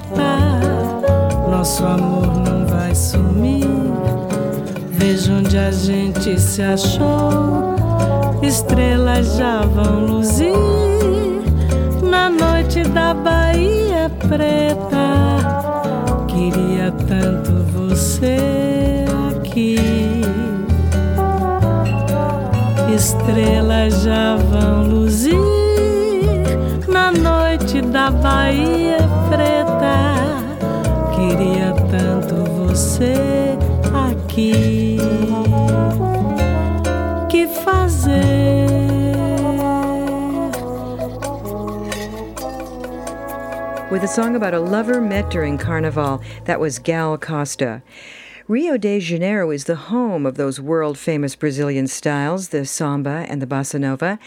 Nosso 1.49 1.86
amor 1.86 2.28
não 2.39 2.65
vai 2.65 2.95
sumir. 2.95 3.67
Vejo 4.91 5.34
onde 5.34 5.58
a 5.58 5.71
gente 5.71 6.39
se 6.39 6.62
achou. 6.62 7.75
Estrelas 8.41 9.38
já 9.38 9.62
vão 9.62 10.06
luzir 10.06 10.54
na 12.02 12.30
noite 12.30 12.84
da 12.84 13.13
Bahia 13.13 14.10
Preta. 14.28 14.97
Queria 16.28 16.91
tanto 17.08 17.52
você 17.73 19.06
aqui. 19.30 19.98
Estrelas 22.99 24.03
já 24.03 24.35
vão 24.35 24.83
luzir 24.83 25.33
na 26.85 27.09
noite 27.13 27.81
da 27.81 28.12
Bahia 28.12 28.97
Preta. 29.29 30.35
Queria 31.15 31.73
tanto 31.89 32.43
você 32.51 33.57
aqui. 33.93 34.97
Que 37.29 37.47
fazer? 37.47 38.67
with 43.89 44.03
a 44.03 44.07
song 44.07 44.35
about 44.35 44.53
a 44.53 44.59
lover 44.59 44.99
met 45.01 45.29
during 45.29 45.57
Carnival. 45.57 46.21
That 46.43 46.59
was 46.59 46.79
Gal 46.79 47.17
Costa. 47.17 47.81
Rio 48.49 48.77
de 48.77 48.99
Janeiro 48.99 49.51
is 49.51 49.65
the 49.65 49.75
home 49.75 50.25
of 50.25 50.33
those 50.33 50.59
world 50.59 50.97
famous 50.97 51.35
Brazilian 51.35 51.85
styles, 51.85 52.49
the 52.49 52.65
samba 52.65 53.27
and 53.29 53.43
the 53.43 53.45
bossa 53.45 53.79
nova. 53.79 54.17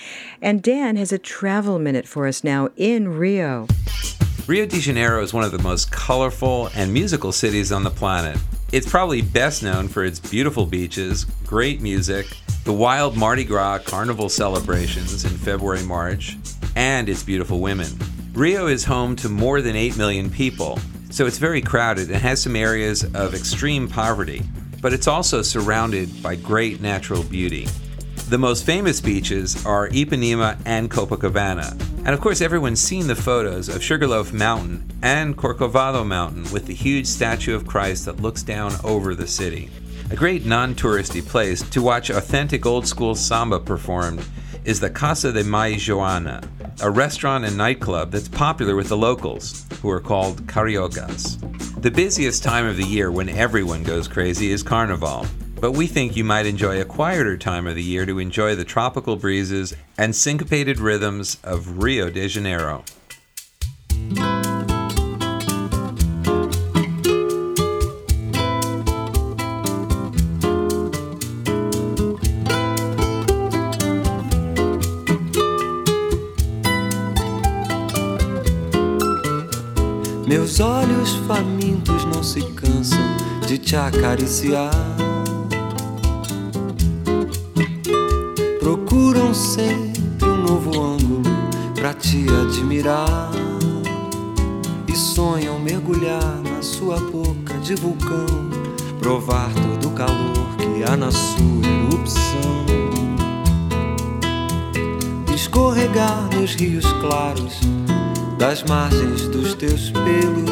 And 0.40 0.62
Dan 0.62 0.94
has 0.94 1.10
a 1.10 1.18
travel 1.18 1.80
minute 1.80 2.06
for 2.06 2.28
us 2.28 2.44
now 2.44 2.68
in 2.76 3.08
Rio. 3.08 3.66
Rio 4.46 4.64
de 4.64 4.78
Janeiro 4.78 5.20
is 5.24 5.34
one 5.34 5.42
of 5.42 5.50
the 5.50 5.58
most 5.58 5.90
colorful 5.90 6.70
and 6.76 6.92
musical 6.92 7.32
cities 7.32 7.72
on 7.72 7.82
the 7.82 7.90
planet. 7.90 8.38
It's 8.70 8.88
probably 8.88 9.22
best 9.22 9.64
known 9.64 9.88
for 9.88 10.04
its 10.04 10.20
beautiful 10.20 10.66
beaches, 10.66 11.24
great 11.44 11.80
music, 11.80 12.26
the 12.62 12.72
wild 12.72 13.16
Mardi 13.16 13.42
Gras 13.42 13.80
carnival 13.80 14.28
celebrations 14.28 15.24
in 15.24 15.32
February 15.32 15.82
March, 15.82 16.36
and 16.76 17.08
its 17.08 17.24
beautiful 17.24 17.58
women. 17.58 17.88
Rio 18.34 18.68
is 18.68 18.84
home 18.84 19.16
to 19.16 19.28
more 19.28 19.60
than 19.60 19.74
8 19.74 19.96
million 19.96 20.30
people, 20.30 20.78
so 21.12 21.26
it's 21.26 21.38
very 21.38 21.60
crowded 21.60 22.10
and 22.10 22.22
has 22.22 22.42
some 22.42 22.56
areas 22.56 23.04
of 23.14 23.34
extreme 23.34 23.86
poverty, 23.86 24.42
but 24.80 24.94
it's 24.94 25.06
also 25.06 25.42
surrounded 25.42 26.22
by 26.22 26.34
great 26.34 26.80
natural 26.80 27.22
beauty. 27.22 27.68
The 28.30 28.38
most 28.38 28.64
famous 28.64 28.98
beaches 28.98 29.66
are 29.66 29.90
Ipanema 29.90 30.58
and 30.64 30.90
Copacabana. 30.90 31.78
And 31.98 32.08
of 32.08 32.22
course, 32.22 32.40
everyone's 32.40 32.80
seen 32.80 33.06
the 33.06 33.14
photos 33.14 33.68
of 33.68 33.82
Sugarloaf 33.82 34.32
Mountain 34.32 34.90
and 35.02 35.36
Corcovado 35.36 36.04
Mountain 36.04 36.50
with 36.50 36.64
the 36.64 36.74
huge 36.74 37.06
statue 37.06 37.54
of 37.54 37.66
Christ 37.66 38.06
that 38.06 38.22
looks 38.22 38.42
down 38.42 38.72
over 38.82 39.14
the 39.14 39.26
city. 39.26 39.70
A 40.10 40.16
great 40.16 40.46
non 40.46 40.74
touristy 40.74 41.24
place 41.24 41.60
to 41.70 41.82
watch 41.82 42.08
authentic 42.08 42.64
old 42.64 42.86
school 42.86 43.14
samba 43.14 43.60
performed 43.60 44.24
is 44.64 44.78
the 44.78 44.90
Casa 44.90 45.32
de 45.32 45.42
Mai 45.42 45.72
Joana, 45.72 46.44
a 46.82 46.90
restaurant 46.90 47.44
and 47.44 47.56
nightclub 47.56 48.10
that's 48.12 48.28
popular 48.28 48.76
with 48.76 48.88
the 48.88 48.96
locals, 48.96 49.66
who 49.80 49.90
are 49.90 50.00
called 50.00 50.46
cariocas. 50.46 51.36
The 51.78 51.90
busiest 51.90 52.44
time 52.44 52.66
of 52.66 52.76
the 52.76 52.84
year 52.84 53.10
when 53.10 53.28
everyone 53.28 53.82
goes 53.82 54.06
crazy 54.06 54.52
is 54.52 54.62
Carnival, 54.62 55.26
but 55.60 55.72
we 55.72 55.86
think 55.86 56.16
you 56.16 56.24
might 56.24 56.46
enjoy 56.46 56.80
a 56.80 56.84
quieter 56.84 57.36
time 57.36 57.66
of 57.66 57.74
the 57.74 57.82
year 57.82 58.06
to 58.06 58.20
enjoy 58.20 58.54
the 58.54 58.64
tropical 58.64 59.16
breezes 59.16 59.74
and 59.98 60.14
syncopated 60.14 60.78
rhythms 60.78 61.38
of 61.42 61.82
Rio 61.82 62.08
de 62.08 62.28
Janeiro. 62.28 62.84
Não 82.22 82.28
se 82.28 82.40
cansam 82.40 83.00
de 83.48 83.58
te 83.58 83.74
acariciar. 83.74 84.70
Procuram 88.60 89.34
sempre 89.34 90.28
um 90.28 90.36
novo 90.36 90.80
ângulo 90.80 91.22
pra 91.74 91.92
te 91.92 92.24
admirar. 92.28 93.32
e 94.86 94.94
sonham 94.94 95.58
mergulhar 95.58 96.40
na 96.44 96.62
sua 96.62 96.96
boca 97.00 97.54
de 97.62 97.74
vulcão, 97.74 98.26
provar 99.00 99.50
todo 99.54 99.88
o 99.88 99.92
calor 99.92 100.56
que 100.58 100.84
há 100.84 100.96
na 100.96 101.10
sua 101.10 101.66
erupção. 101.90 102.66
Escorregar 105.34 106.28
nos 106.36 106.54
rios 106.54 106.86
claros 107.00 107.58
das 108.38 108.62
margens 108.62 109.26
dos 109.28 109.54
teus 109.54 109.90
pelos 109.90 110.51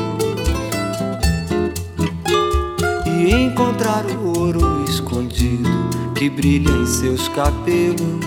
encontrar 3.80 4.04
o 4.04 4.38
ouro 4.38 4.84
escondido 4.84 5.70
que 6.14 6.28
brilha 6.28 6.70
em 6.70 6.86
seus 6.86 7.28
cabelos. 7.28 8.20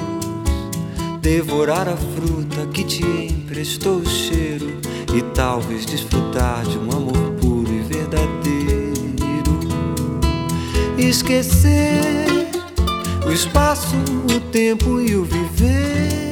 Devorar 1.21 1.87
a 1.87 1.95
fruta 1.95 2.65
que 2.73 2.83
te 2.83 3.03
emprestou 3.03 3.97
o 3.97 4.05
cheiro 4.05 4.67
e 5.15 5.21
talvez 5.35 5.85
desfrutar 5.85 6.63
de 6.63 6.77
um 6.79 6.91
amor 6.91 7.33
puro 7.39 7.71
e 7.71 7.81
verdadeiro. 7.81 8.93
Esquecer 10.97 12.25
o 13.27 13.31
espaço, 13.31 13.95
o 14.35 14.39
tempo 14.51 14.99
e 14.99 15.15
o 15.15 15.23
viver. 15.23 16.31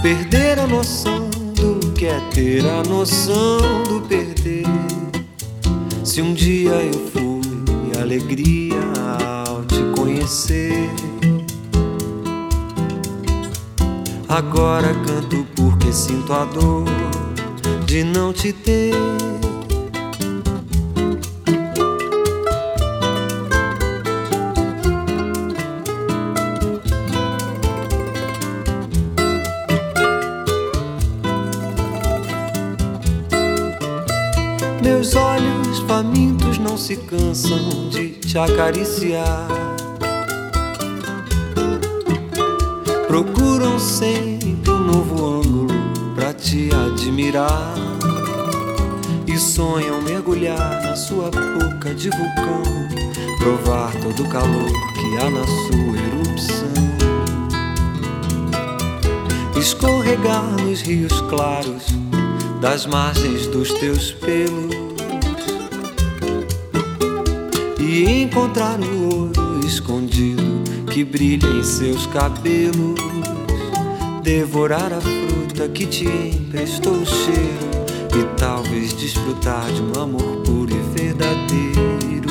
Perder 0.00 0.60
a 0.60 0.66
noção 0.66 1.28
do 1.28 1.92
que 1.92 2.06
é 2.06 2.20
ter 2.32 2.64
a 2.66 2.84
noção 2.84 3.82
do 3.88 4.00
perder. 4.02 4.64
Se 6.04 6.22
um 6.22 6.32
dia 6.34 6.70
eu 6.70 7.08
fui 7.08 7.31
alegria 8.12 8.78
ao 9.46 9.64
te 9.64 9.82
conhecer. 9.96 10.90
Agora 14.28 14.94
canto 15.06 15.46
porque 15.56 15.90
sinto 15.92 16.30
a 16.32 16.44
dor 16.44 16.84
de 17.86 18.04
não 18.04 18.32
te 18.32 18.52
ter. 18.52 19.31
De 37.90 38.08
te 38.10 38.38
acariciar. 38.38 39.46
Procuram 43.06 43.78
sempre 43.78 44.70
um 44.70 44.78
novo 44.78 45.40
ângulo 45.40 45.74
pra 46.14 46.32
te 46.34 46.68
admirar. 46.74 47.74
E 49.26 49.38
sonham 49.38 50.02
mergulhar 50.02 50.82
na 50.82 50.96
sua 50.96 51.30
boca 51.30 51.94
de 51.94 52.10
vulcão, 52.10 52.62
provar 53.38 53.92
todo 54.02 54.24
o 54.24 54.28
calor 54.28 54.72
que 54.94 55.16
há 55.18 55.30
na 55.30 55.46
sua 55.46 55.96
erupção. 56.06 56.72
Escorregar 59.56 60.44
nos 60.60 60.82
rios 60.82 61.20
claros 61.22 61.84
das 62.60 62.84
margens 62.84 63.46
dos 63.46 63.72
teus 63.74 64.12
pelos 64.12 64.81
encontrar 68.04 68.80
o 68.80 69.14
ouro 69.14 69.66
escondido 69.66 70.42
que 70.90 71.04
brilha 71.04 71.46
em 71.46 71.62
seus 71.62 72.06
cabelos, 72.06 73.00
devorar 74.22 74.92
a 74.92 75.00
fruta 75.00 75.68
que 75.68 75.86
te 75.86 76.06
emprestou 76.06 76.94
o 76.94 77.06
cheiro 77.06 77.72
e 78.18 78.38
talvez 78.38 78.92
desfrutar 78.92 79.66
de 79.72 79.82
um 79.82 80.02
amor 80.02 80.42
puro 80.42 80.70
e 80.70 81.00
verdadeiro. 81.00 82.28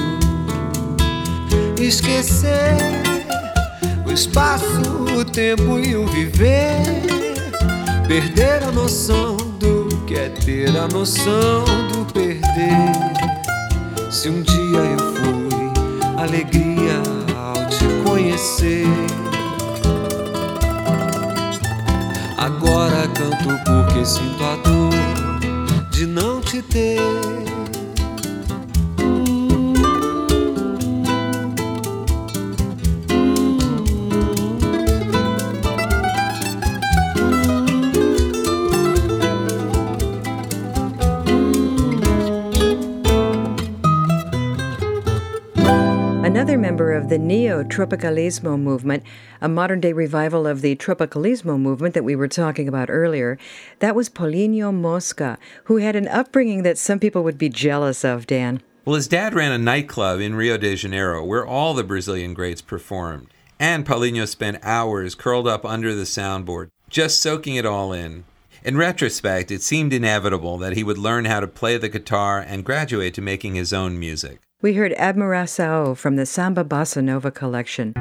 Esquecer 1.80 2.76
o 4.06 4.12
espaço, 4.12 4.82
o 5.18 5.26
tempo 5.26 5.80
e 5.80 5.96
o 5.96 6.06
viver, 6.08 6.84
perder 8.08 8.64
a 8.64 8.72
noção 8.72 9.38
do 9.60 9.88
que 10.06 10.16
é 10.16 10.30
ter 10.30 10.70
a 10.78 10.88
noção 10.88 11.64
do 11.92 12.06
perder. 12.14 12.92
Se 14.12 14.30
um 14.30 14.42
dia 14.42 14.80
eu 14.80 15.00
fui 15.16 15.51
alegria 16.24 17.02
ao 17.36 17.68
te 17.68 17.86
conhecer, 18.04 18.86
agora 22.38 23.08
canto 23.08 23.60
porque 23.66 24.06
sinto 24.06 24.44
a 24.44 24.56
dor 24.58 25.90
de 25.90 26.06
não 26.06 26.40
te 26.40 26.62
ter. 26.62 27.21
Member 47.32 47.62
of 47.62 47.70
the 47.70 47.76
Neo 47.76 47.86
Tropicalismo 47.88 48.60
movement, 48.60 49.04
a 49.40 49.50
modern 49.50 49.80
day 49.80 49.94
revival 49.94 50.46
of 50.48 50.62
the 50.62 50.76
Tropicalismo 50.76 51.60
movement 51.60 51.94
that 51.94 52.04
we 52.04 52.16
were 52.16 52.28
talking 52.28 52.68
about 52.68 52.90
earlier, 52.90 53.38
that 53.80 53.96
was 53.96 54.10
Paulinho 54.10 54.74
Mosca, 54.74 55.38
who 55.66 55.78
had 55.78 55.96
an 55.96 56.08
upbringing 56.08 56.64
that 56.64 56.78
some 56.78 57.00
people 57.00 57.24
would 57.24 57.38
be 57.38 57.50
jealous 57.50 58.04
of, 58.04 58.28
Dan. 58.28 58.62
Well, 58.86 58.96
his 58.96 59.08
dad 59.08 59.34
ran 59.34 59.52
a 59.52 59.58
nightclub 59.58 60.20
in 60.20 60.36
Rio 60.36 60.58
de 60.58 60.76
Janeiro 60.76 61.24
where 61.24 61.46
all 61.46 61.74
the 61.74 61.84
Brazilian 61.84 62.34
greats 62.34 62.62
performed. 62.62 63.28
And 63.60 63.86
Paulinho 63.86 64.28
spent 64.28 64.64
hours 64.64 65.14
curled 65.14 65.48
up 65.48 65.66
under 65.66 65.94
the 65.94 66.04
soundboard, 66.04 66.70
just 66.90 67.22
soaking 67.22 67.56
it 67.56 67.66
all 67.66 67.94
in. 67.94 68.24
In 68.64 68.78
retrospect, 68.78 69.52
it 69.52 69.62
seemed 69.62 69.94
inevitable 69.94 70.58
that 70.60 70.74
he 70.74 70.84
would 70.84 70.98
learn 70.98 71.26
how 71.26 71.40
to 71.40 71.48
play 71.48 71.78
the 71.78 71.90
guitar 71.90 72.40
and 72.40 72.66
graduate 72.66 73.14
to 73.16 73.22
making 73.22 73.56
his 73.56 73.72
own 73.72 74.00
music. 74.00 74.40
We 74.62 74.76
heard 74.76 74.94
Admiração 75.00 75.98
from 75.98 76.18
the 76.18 76.26
Samba 76.28 76.64
Bossa 76.64 77.04
Nova 77.04 77.32
collection. 77.32 77.94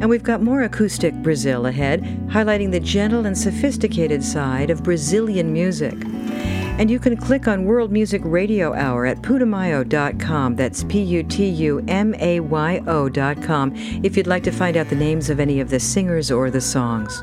And 0.00 0.10
we've 0.10 0.22
got 0.22 0.42
more 0.42 0.62
acoustic 0.62 1.14
Brazil 1.22 1.64
ahead, 1.64 2.02
highlighting 2.28 2.72
the 2.72 2.80
gentle 2.80 3.24
and 3.24 3.36
sophisticated 3.36 4.22
side 4.22 4.68
of 4.68 4.82
Brazilian 4.82 5.50
music. 5.50 5.94
And 6.78 6.90
you 6.90 6.98
can 6.98 7.16
click 7.16 7.48
on 7.48 7.64
World 7.64 7.90
Music 7.90 8.20
Radio 8.22 8.74
Hour 8.74 9.06
at 9.06 9.22
putumayo.com. 9.22 10.56
That's 10.56 10.84
P 10.84 11.00
U 11.00 11.22
T 11.22 11.48
U 11.48 11.82
M 11.88 12.14
A 12.18 12.40
Y 12.40 12.82
O.com 12.86 13.72
if 14.04 14.14
you'd 14.14 14.26
like 14.26 14.42
to 14.42 14.52
find 14.52 14.76
out 14.76 14.90
the 14.90 14.94
names 14.94 15.30
of 15.30 15.40
any 15.40 15.58
of 15.58 15.70
the 15.70 15.80
singers 15.80 16.30
or 16.30 16.50
the 16.50 16.60
songs. 16.60 17.22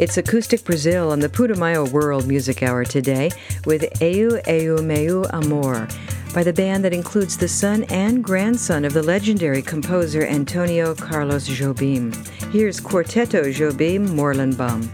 It's 0.00 0.16
Acoustic 0.16 0.64
Brazil 0.64 1.12
on 1.12 1.20
the 1.20 1.28
Putumayo 1.28 1.86
World 1.92 2.26
Music 2.26 2.62
Hour 2.62 2.84
today 2.84 3.30
with 3.66 4.00
Eu 4.00 4.40
Eu 4.48 4.80
Meu 4.80 5.26
Amor 5.30 5.86
by 6.32 6.42
the 6.42 6.54
band 6.54 6.86
that 6.86 6.94
includes 6.94 7.36
the 7.36 7.46
son 7.46 7.84
and 7.90 8.24
grandson 8.24 8.86
of 8.86 8.94
the 8.94 9.02
legendary 9.02 9.60
composer 9.60 10.24
Antonio 10.24 10.94
Carlos 10.94 11.46
Jobim. 11.50 12.14
Here's 12.50 12.80
Quarteto 12.80 13.52
Jobim 13.52 14.08
Morlenbaum. 14.08 14.88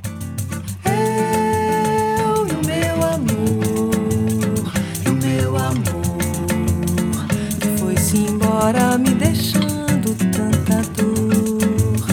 me 8.98 9.14
deixando 9.14 10.16
tanta 10.32 10.82
dor, 10.96 12.06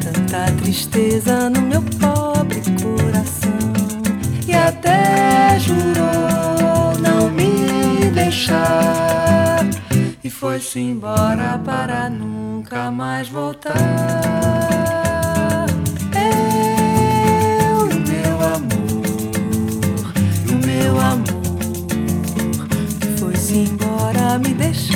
tanta 0.00 0.52
tristeza 0.62 1.50
no 1.50 1.60
meu 1.60 1.82
corpo. 2.00 2.37
pobre 2.48 2.62
coração 2.82 3.50
e 4.46 4.52
até 4.54 5.58
jurou 5.58 6.98
não 7.00 7.30
me 7.30 8.10
deixar 8.10 9.64
e 10.24 10.30
foi-se 10.30 10.80
embora 10.80 11.58
para 11.58 12.08
nunca 12.08 12.90
mais 12.90 13.28
voltar. 13.28 13.74
Eu 16.14 17.90
e 17.90 17.94
o 17.94 18.00
meu 18.00 18.40
amor, 18.54 20.12
e 20.46 20.52
o 20.52 20.66
meu 20.66 21.00
amor 21.00 21.28
foi-se 23.18 23.58
embora 23.58 24.38
me 24.38 24.54
deixar. 24.54 24.87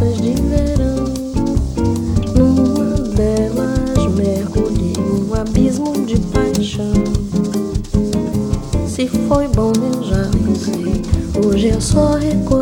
Lembranças 0.00 0.20
de 0.20 0.34
verão. 0.34 1.04
Numa 2.36 2.94
delas 3.14 4.06
mergulhei 4.14 4.94
num 4.96 5.34
abismo 5.34 5.92
de 6.06 6.18
paixão. 6.18 6.92
Se 8.86 9.06
foi 9.08 9.48
bom 9.48 9.72
eu 9.94 10.02
já 10.04 10.24
não 10.28 10.54
sei, 10.54 11.02
hoje 11.44 11.68
é 11.68 11.80
só 11.80 12.14
recordação. 12.14 12.61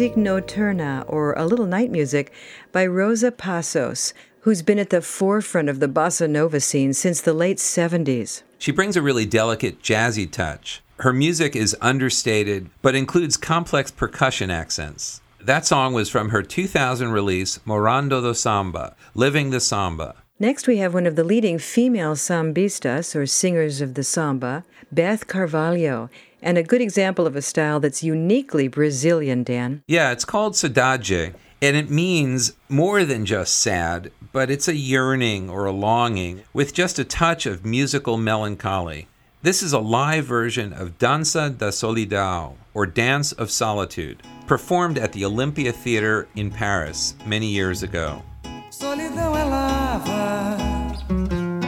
Music 0.00 0.16
Nocturna, 0.16 1.04
or 1.08 1.34
A 1.34 1.44
Little 1.44 1.66
Night 1.66 1.90
Music, 1.90 2.32
by 2.72 2.86
Rosa 2.86 3.30
Passos, 3.30 4.14
who's 4.40 4.62
been 4.62 4.78
at 4.78 4.88
the 4.88 5.02
forefront 5.02 5.68
of 5.68 5.78
the 5.78 5.88
bossa 5.88 6.26
nova 6.26 6.58
scene 6.58 6.94
since 6.94 7.20
the 7.20 7.34
late 7.34 7.58
70s. 7.58 8.42
She 8.56 8.72
brings 8.72 8.96
a 8.96 9.02
really 9.02 9.26
delicate, 9.26 9.82
jazzy 9.82 10.30
touch. 10.30 10.80
Her 11.00 11.12
music 11.12 11.54
is 11.54 11.76
understated, 11.82 12.70
but 12.80 12.94
includes 12.94 13.36
complex 13.36 13.90
percussion 13.90 14.50
accents. 14.50 15.20
That 15.38 15.66
song 15.66 15.92
was 15.92 16.08
from 16.08 16.30
her 16.30 16.42
2000 16.42 17.12
release, 17.12 17.58
Morando 17.66 18.22
do 18.22 18.32
Samba, 18.32 18.96
Living 19.14 19.50
the 19.50 19.60
Samba. 19.60 20.14
Next, 20.38 20.66
we 20.66 20.78
have 20.78 20.94
one 20.94 21.06
of 21.06 21.16
the 21.16 21.24
leading 21.24 21.58
female 21.58 22.14
sambistas, 22.14 23.14
or 23.14 23.26
singers 23.26 23.82
of 23.82 23.92
the 23.92 24.04
samba, 24.04 24.64
Beth 24.90 25.26
Carvalho, 25.26 26.08
and 26.42 26.58
a 26.58 26.62
good 26.62 26.80
example 26.80 27.26
of 27.26 27.36
a 27.36 27.42
style 27.42 27.80
that's 27.80 28.02
uniquely 28.02 28.68
Brazilian, 28.68 29.42
Dan. 29.42 29.82
Yeah, 29.86 30.12
it's 30.12 30.24
called 30.24 30.54
Saudade, 30.54 31.34
and 31.62 31.76
it 31.76 31.90
means 31.90 32.52
more 32.68 33.04
than 33.04 33.26
just 33.26 33.54
sad, 33.58 34.10
but 34.32 34.50
it's 34.50 34.68
a 34.68 34.74
yearning 34.74 35.50
or 35.50 35.66
a 35.66 35.72
longing 35.72 36.42
with 36.52 36.74
just 36.74 36.98
a 36.98 37.04
touch 37.04 37.46
of 37.46 37.64
musical 37.64 38.16
melancholy. 38.16 39.08
This 39.42 39.62
is 39.62 39.72
a 39.72 39.78
live 39.78 40.26
version 40.26 40.72
of 40.72 40.98
Dança 40.98 41.56
da 41.56 41.68
Solidão, 41.68 42.54
or 42.74 42.86
Dance 42.86 43.32
of 43.32 43.50
Solitude, 43.50 44.22
performed 44.46 44.98
at 44.98 45.12
the 45.12 45.24
Olympia 45.24 45.72
Theater 45.72 46.28
in 46.36 46.50
Paris 46.50 47.14
many 47.26 47.46
years 47.46 47.82
ago. 47.82 48.22
Solidão 48.70 49.36
é 49.36 49.44
lava 49.44 50.58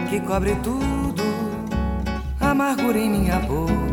que 0.09 0.21
cobre 0.21 0.55
tudo, 0.57 1.23
amargura 2.39 2.99
em 2.99 3.09
minha 3.09 3.39
boca, 3.41 3.92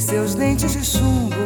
seus 0.00 0.34
dentes 0.34 0.72
de 0.72 0.84
chumbo. 0.84 1.36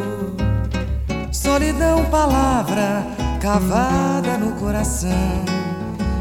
Solidão, 1.32 2.05
palavra 2.07 3.05
cavada 3.40 4.38
no 4.38 4.52
coração, 4.52 5.44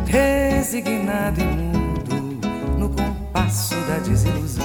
resignado 0.06 1.40
e 1.40 1.46
mudo 1.46 2.16
no 2.78 2.90
compasso 2.90 3.76
da 3.88 4.00
desilusão. 4.00 4.64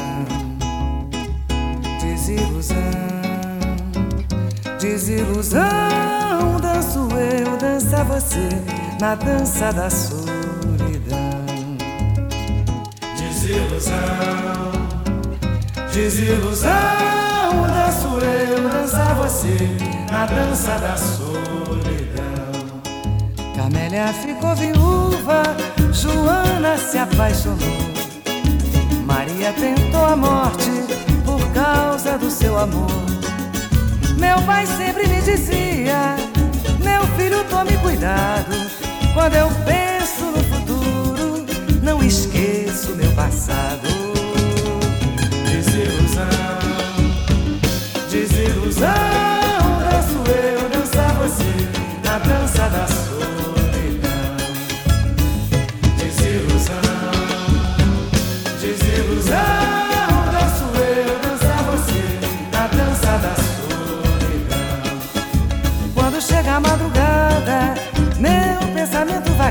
Desilusão, 2.01 2.77
desilusão, 4.81 5.61
danço 6.61 7.09
eu, 7.13 7.57
dança 7.59 8.03
você 8.05 8.49
na 9.01 9.15
dança 9.15 9.73
da 9.73 9.89
solidão. 9.89 10.19
Desilusão, 13.17 14.73
desilusão, 15.93 17.38
danço 17.53 18.09
eu, 18.25 18.69
dança 18.69 19.15
você 19.15 19.57
na 20.11 20.27
dança 20.27 20.79
da 20.79 20.97
solidão. 20.97 22.49
Camélia 23.57 24.13
ficou 24.13 24.55
viúva, 24.55 25.43
Joana 25.93 26.77
se 26.77 26.99
apaixonou. 26.99 27.99
Maria 29.07 29.53
tentou 29.53 30.05
a 30.05 30.17
morte 30.17 30.71
por 31.25 31.41
causa 31.53 32.19
do 32.19 32.31
seu 32.31 32.59
amor. 32.59 32.91
Meu 34.19 34.41
pai 34.43 34.67
sempre 34.67 35.07
me 35.07 35.21
dizia: 35.23 36.17
Meu 36.81 37.03
filho, 37.17 37.43
tome 37.45 37.77
cuidado. 37.79 38.53
Quando 39.15 39.35
eu 39.35 39.49
penso 39.65 40.25
no 40.27 40.45
futuro, 40.45 41.47
não 41.83 42.03
esqueço 42.03 42.95
meu 42.95 43.11
passado. 43.13 43.98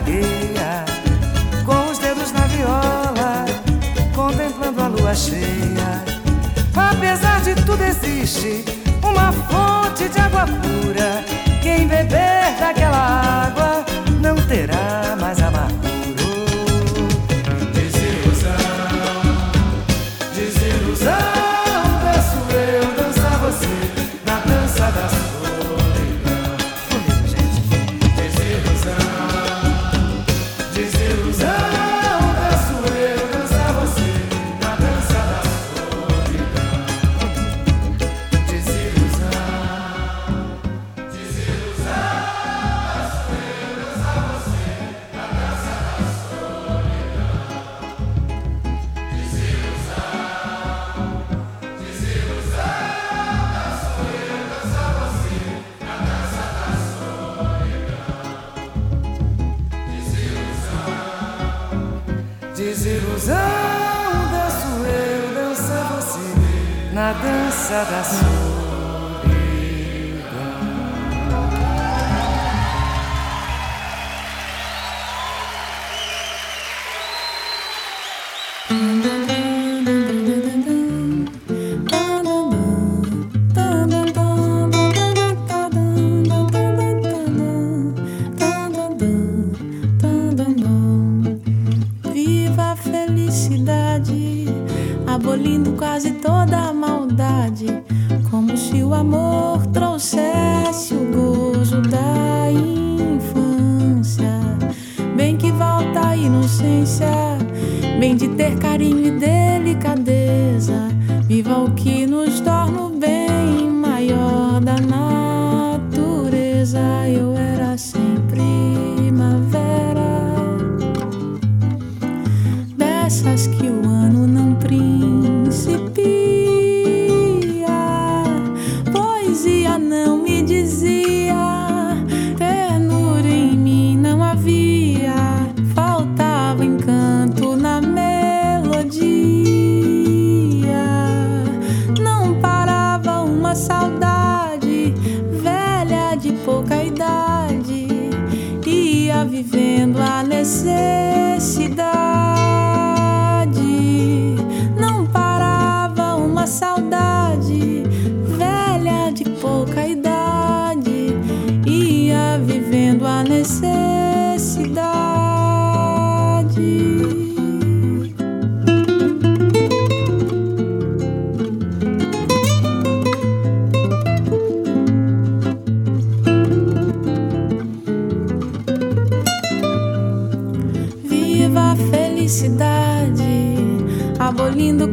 Vagueia 0.08 0.86
com 1.66 1.91
os 1.91 1.99
dedos 1.99 2.32
na 2.32 2.47
viola, 2.47 3.45
contemplando 4.16 4.82
a 4.82 4.88
lua 4.88 5.14
cheia. 5.14 6.03
Apesar 6.74 7.41
de 7.41 7.55
tudo, 7.55 7.84
existe 7.84 8.64
uma 9.03 9.32
fonte 9.34 10.08
de 10.08 10.20
água 10.20 10.45
pura. 10.45 11.24
Quem 11.62 11.88
beber 11.88 12.55
daquela 12.60 13.47
água 13.47 13.86
não 14.22 14.36
terá 14.47 15.16
mais 15.20 15.39
amargura. 15.39 15.57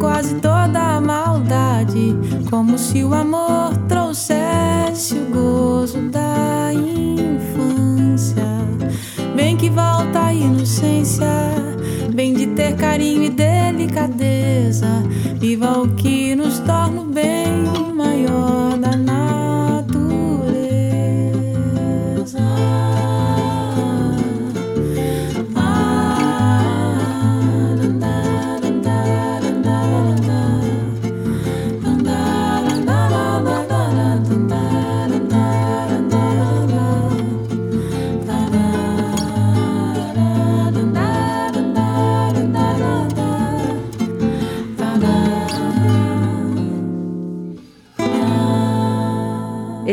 Quase 0.05 0.35
toda 0.35 0.97
a 0.97 1.01
maldade, 1.01 2.15
como 2.51 2.77
se 2.77 3.03
o 3.03 3.15
amor 3.15 3.34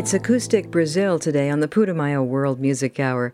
It's 0.01 0.15
Acoustic 0.15 0.71
Brazil 0.71 1.19
today 1.19 1.47
on 1.51 1.59
the 1.59 1.67
Putumayo 1.67 2.25
World 2.25 2.59
Music 2.59 2.99
Hour 2.99 3.31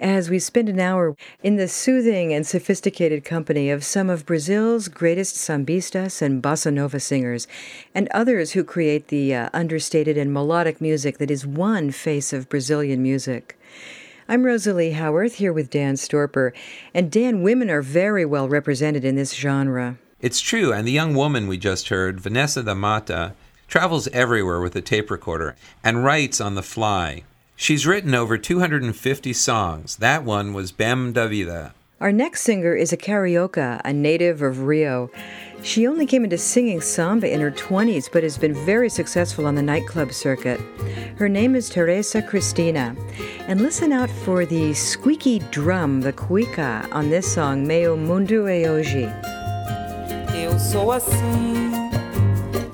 as 0.00 0.28
we 0.28 0.40
spend 0.40 0.68
an 0.68 0.80
hour 0.80 1.16
in 1.44 1.54
the 1.54 1.68
soothing 1.68 2.32
and 2.32 2.44
sophisticated 2.44 3.24
company 3.24 3.70
of 3.70 3.84
some 3.84 4.10
of 4.10 4.26
Brazil's 4.26 4.88
greatest 4.88 5.36
sambistas 5.36 6.20
and 6.20 6.42
bossa 6.42 6.72
nova 6.72 6.98
singers 6.98 7.46
and 7.94 8.08
others 8.08 8.50
who 8.50 8.64
create 8.64 9.06
the 9.08 9.32
uh, 9.32 9.48
understated 9.54 10.18
and 10.18 10.34
melodic 10.34 10.80
music 10.80 11.18
that 11.18 11.30
is 11.30 11.46
one 11.46 11.92
face 11.92 12.32
of 12.32 12.48
Brazilian 12.48 13.00
music. 13.00 13.56
I'm 14.28 14.42
Rosalie 14.42 14.94
Howarth 14.94 15.36
here 15.36 15.52
with 15.52 15.70
Dan 15.70 15.94
Storper. 15.94 16.50
And 16.92 17.12
Dan, 17.12 17.44
women 17.44 17.70
are 17.70 17.80
very 17.80 18.24
well 18.24 18.48
represented 18.48 19.04
in 19.04 19.14
this 19.14 19.34
genre. 19.34 19.98
It's 20.20 20.40
true, 20.40 20.72
and 20.72 20.84
the 20.84 20.90
young 20.90 21.14
woman 21.14 21.46
we 21.46 21.58
just 21.58 21.90
heard, 21.90 22.18
Vanessa 22.18 22.64
da 22.64 22.74
Mata, 22.74 23.34
travels 23.68 24.08
everywhere 24.08 24.60
with 24.60 24.74
a 24.74 24.80
tape 24.80 25.10
recorder 25.10 25.54
and 25.84 26.04
writes 26.04 26.40
on 26.40 26.56
the 26.56 26.62
fly. 26.62 27.22
She's 27.54 27.86
written 27.86 28.14
over 28.14 28.38
250 28.38 29.32
songs. 29.32 29.96
That 29.96 30.24
one 30.24 30.52
was 30.54 30.72
Bem 30.72 31.12
da 31.12 31.28
Vida. 31.28 31.74
Our 32.00 32.12
next 32.12 32.42
singer 32.42 32.76
is 32.76 32.92
a 32.92 32.96
carioca, 32.96 33.80
a 33.84 33.92
native 33.92 34.40
of 34.40 34.62
Rio. 34.62 35.10
She 35.64 35.88
only 35.88 36.06
came 36.06 36.22
into 36.22 36.38
singing 36.38 36.80
samba 36.80 37.32
in 37.32 37.40
her 37.40 37.50
20s, 37.50 38.08
but 38.12 38.22
has 38.22 38.38
been 38.38 38.54
very 38.64 38.88
successful 38.88 39.46
on 39.46 39.56
the 39.56 39.62
nightclub 39.62 40.12
circuit. 40.12 40.60
Her 41.16 41.28
name 41.28 41.56
is 41.56 41.68
Teresa 41.68 42.22
Cristina. 42.22 42.94
And 43.48 43.60
listen 43.60 43.92
out 43.92 44.10
for 44.10 44.46
the 44.46 44.72
squeaky 44.74 45.40
drum, 45.50 46.00
the 46.02 46.12
cuica, 46.12 46.88
on 46.92 47.10
this 47.10 47.34
song, 47.34 47.66
Meu 47.66 47.96
Mundo 47.96 48.46
é 48.46 48.70
Hoje. 48.70 49.08
Eu 50.40 50.56
sou 50.60 50.92
assim. 50.92 51.67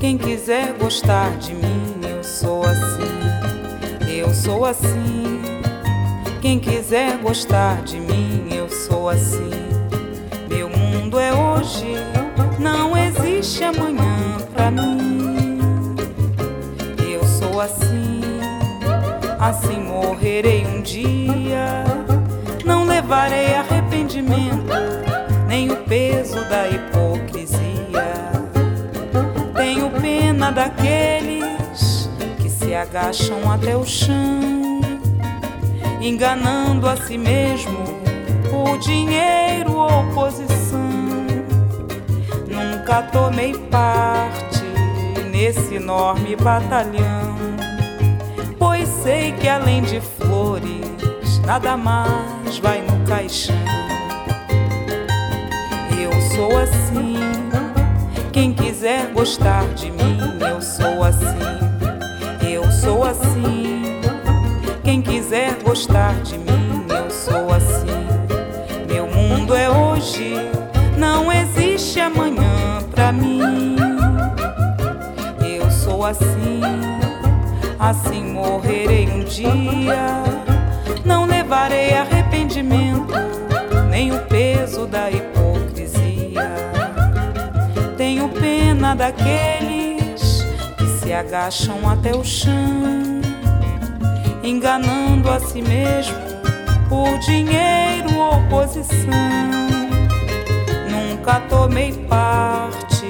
Quem 0.05 0.19
quiser 0.19 0.75
gostar 0.75 1.35
de 1.39 1.55
mim, 1.55 1.95
eu 2.07 2.23
sou 2.23 2.63
assim. 2.63 4.07
Eu 4.07 4.35
sou 4.35 4.67
assim. 4.67 5.41
Quem 6.43 6.59
quiser 6.59 7.17
gostar 7.23 7.81
de 7.85 7.99
mim, 7.99 8.49
eu 8.55 8.69
sou 8.69 9.09
assim. 9.09 9.49
Meu 10.47 10.69
mundo 10.69 11.19
é 11.19 11.33
hoje, 11.33 11.95
não 12.59 12.95
existe 12.95 13.65
amanhã 13.65 14.37
pra 14.53 14.71
mim. 14.71 15.97
Eu 17.11 17.25
sou 17.25 17.59
assim, 17.59 18.21
assim 19.41 19.81
morrerei 19.81 20.67
um 20.67 20.83
dia. 20.83 21.83
Não 22.63 22.85
levarei 22.85 23.55
arrependimento, 23.55 24.71
nem 25.49 25.73
o 25.73 25.77
peso 25.77 26.45
da 26.51 26.69
hipocrisia. 26.69 27.44
Pena 30.45 30.53
daqueles 30.53 32.11
que 32.41 32.51
se 32.51 32.75
agacham 32.75 33.51
até 33.51 33.77
o 33.77 33.85
chão, 33.85 34.81
enganando 36.01 36.89
a 36.89 36.97
si 36.97 37.17
mesmo 37.17 37.79
por 38.51 38.79
dinheiro 38.79 39.75
ou 39.75 40.05
posição. 40.13 40.81
Nunca 42.49 43.03
tomei 43.03 43.55
parte 43.55 44.65
nesse 45.31 45.77
enorme 45.77 46.37
batalhão, 46.37 47.37
pois 48.59 48.89
sei 48.89 49.33
que 49.33 49.49
além 49.49 49.83
de 49.83 50.01
flores, 50.01 51.39
nada 51.47 51.77
mais 51.77 52.59
vai 52.59 52.83
no 52.83 53.07
caixão. 53.07 53.55
Eu 55.99 56.13
sou 56.35 56.59
assim. 56.59 57.44
Quem 58.35 58.53
quiser 58.53 59.13
gostar 59.13 59.65
de 59.75 59.93
mim, 59.93 60.19
eu 60.41 60.61
sou 60.61 61.05
assim. 61.05 61.25
Eu 62.43 62.69
sou 62.69 63.05
assim. 63.05 64.01
Quem 64.83 65.01
quiser 65.01 65.57
gostar 65.63 66.15
de 66.15 66.37
mim, 66.39 66.85
eu 66.89 67.09
sou 67.09 67.55
assim. 67.55 67.87
Meu 68.89 69.07
mundo 69.07 69.55
é 69.55 69.71
hoje, 69.71 70.35
não 70.99 71.31
existe 71.31 72.01
amanhã 72.01 72.83
pra 72.91 73.13
mim. 73.13 73.77
Eu 75.41 75.71
sou 75.71 76.05
assim, 76.05 76.61
assim 77.79 78.25
morrerei 78.25 79.09
um 79.11 79.23
dia. 79.23 80.25
Não 81.05 81.25
levarei 81.25 81.95
arrependimento, 81.95 83.15
nem 83.89 84.11
o 84.11 84.19
peso 84.23 84.89
da 84.89 85.09
hipocrisia. 85.09 85.34
Pena 88.45 88.95
daqueles 88.95 90.45
que 90.77 90.87
se 90.99 91.15
agacham 91.15 91.89
até 91.89 92.15
o 92.15 92.23
chão, 92.23 93.23
enganando 94.43 95.31
a 95.31 95.41
si 95.41 95.63
mesmo 95.63 96.15
por 96.91 97.19
dinheiro 97.21 98.15
ou 98.19 98.43
posição. 98.51 99.09
Nunca 100.91 101.41
tomei 101.49 101.93
parte 102.07 103.07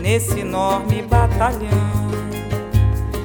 nesse 0.00 0.40
enorme 0.40 1.02
batalhão. 1.02 1.88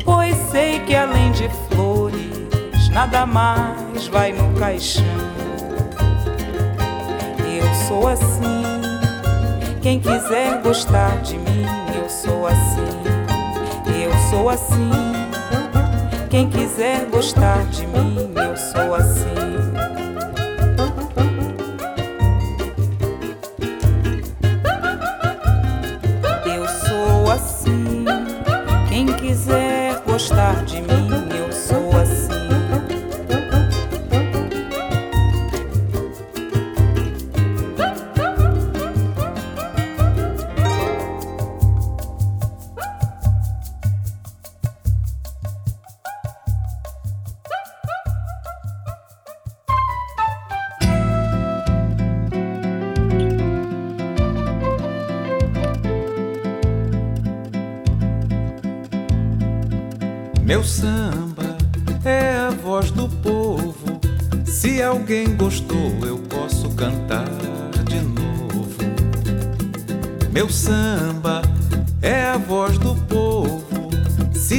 Pois 0.04 0.36
sei 0.50 0.80
que 0.80 0.96
além 0.96 1.32
de 1.34 1.48
flores, 1.70 2.90
nada 2.92 3.28
mais 3.28 4.08
vai 4.08 4.32
no 4.32 4.52
caixão. 4.60 5.04
Eu 7.38 7.88
sou 7.88 8.08
assim, 8.08 8.73
quem 9.84 10.00
quiser 10.00 10.62
gostar 10.62 11.22
de 11.24 11.38
mim, 11.38 11.66
eu 11.94 12.10
sou 12.10 12.48
assim. 12.48 13.04
Eu 14.02 14.12
sou 14.30 14.50
assim, 14.50 14.92
quem 16.30 16.50
quiser 16.50 17.06
gostar 17.08 17.66
de 17.66 17.86
mim, 17.86 18.32
eu 18.34 18.56
sou 18.56 18.96
assim. 18.96 19.44
gostar 30.14 30.64
de 30.66 30.80
mim, 30.80 31.03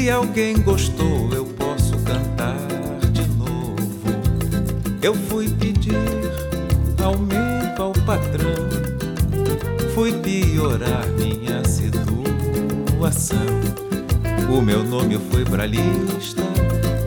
Se 0.04 0.10
alguém 0.10 0.60
gostou, 0.60 1.32
eu 1.32 1.46
posso 1.46 1.96
cantar 2.00 2.58
de 3.10 3.26
novo. 3.38 3.78
Eu 5.00 5.14
fui 5.14 5.48
pedir 5.48 5.94
aumento 7.02 7.82
ao 7.82 7.92
patrão. 8.04 8.68
Fui 9.94 10.12
piorar 10.12 11.06
minha 11.18 11.64
situação. 11.64 13.38
O 14.54 14.60
meu 14.60 14.84
nome 14.84 15.18
foi 15.30 15.42
pra 15.42 15.64
lista 15.64 16.42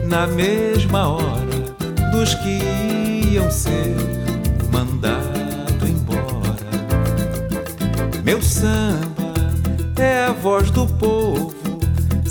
na 0.04 0.26
mesma 0.26 1.06
hora 1.06 2.10
dos 2.10 2.34
que 2.34 2.58
iam 3.32 3.48
ser 3.48 3.94
mandado 4.72 5.86
embora. 5.86 6.66
Meu 8.24 8.42
samba 8.42 9.34
é 9.96 10.24
a 10.24 10.32
voz 10.32 10.68
do 10.72 10.84
povo. 10.84 11.57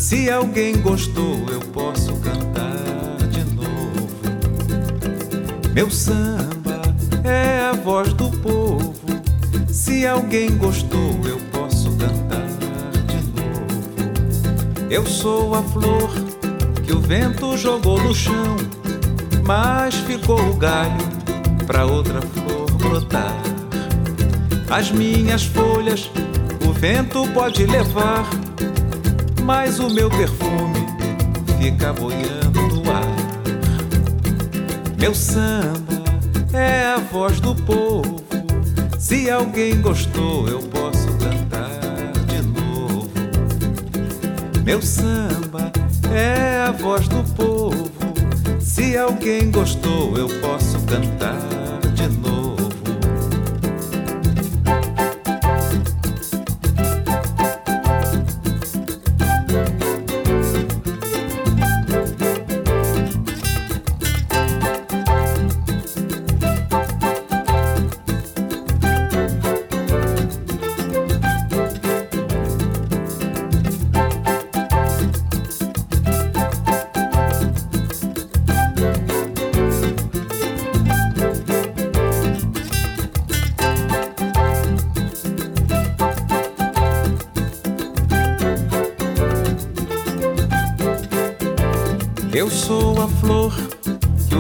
Se 0.08 0.30
alguém 0.30 0.82
gostou, 0.82 1.36
eu 1.50 1.60
posso 1.60 2.16
cantar 2.22 3.28
de 3.30 3.44
novo. 3.54 4.08
Meu 5.74 5.92
samba 5.92 6.82
é 7.26 7.60
a 7.70 7.74
voz 7.74 8.14
do 8.14 8.32
povo. 8.38 8.96
Se 9.68 10.08
alguém 10.08 10.58
gostou, 10.58 11.20
eu 11.26 11.38
posso 11.52 11.92
cantar. 11.98 12.48
Eu 14.90 15.06
sou 15.06 15.54
a 15.54 15.62
flor 15.62 16.10
que 16.86 16.94
o 16.94 17.02
vento 17.02 17.58
jogou 17.58 18.02
no 18.02 18.16
chão, 18.16 18.56
mas 19.46 19.94
ficou 19.94 20.40
o 20.40 20.56
galho 20.56 21.06
para 21.66 21.86
outra 21.86 22.22
flor 22.22 22.72
brotar. 22.78 23.36
As 24.70 24.90
minhas 24.90 25.44
folhas 25.44 26.10
o 26.66 26.72
vento 26.72 27.28
pode 27.34 27.66
levar, 27.66 28.26
mas 29.48 29.80
o 29.80 29.90
meu 29.90 30.10
perfume 30.10 30.86
fica 31.58 31.94
boiando 31.94 32.62
no 32.76 32.92
ar. 32.92 33.06
Meu 35.00 35.16
samba 35.16 36.04
é 36.52 36.84
a 36.84 36.98
voz 36.98 37.40
do 37.40 37.56
povo. 37.56 38.18
Se 39.00 39.30
alguém 39.30 39.80
gostou, 39.82 40.50
eu 40.50 40.60
posso 40.60 41.08
Meu 44.66 44.82
samba 44.82 45.72
é 46.14 46.66
a 46.68 46.72
voz 46.72 47.08
do 47.08 47.24
povo. 47.34 47.90
Se 48.60 48.98
alguém 48.98 49.50
gostou, 49.50 50.18
eu 50.18 50.28
posso 50.42 50.78
cantar 50.82 51.57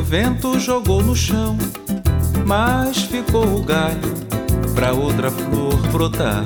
vento 0.07 0.57
jogou 0.57 1.03
no 1.03 1.13
chão, 1.13 1.57
mas 2.45 3.03
ficou 3.03 3.57
o 3.57 3.61
galho 3.61 4.15
para 4.73 4.93
outra 4.93 5.29
flor 5.29 5.75
brotar. 5.91 6.43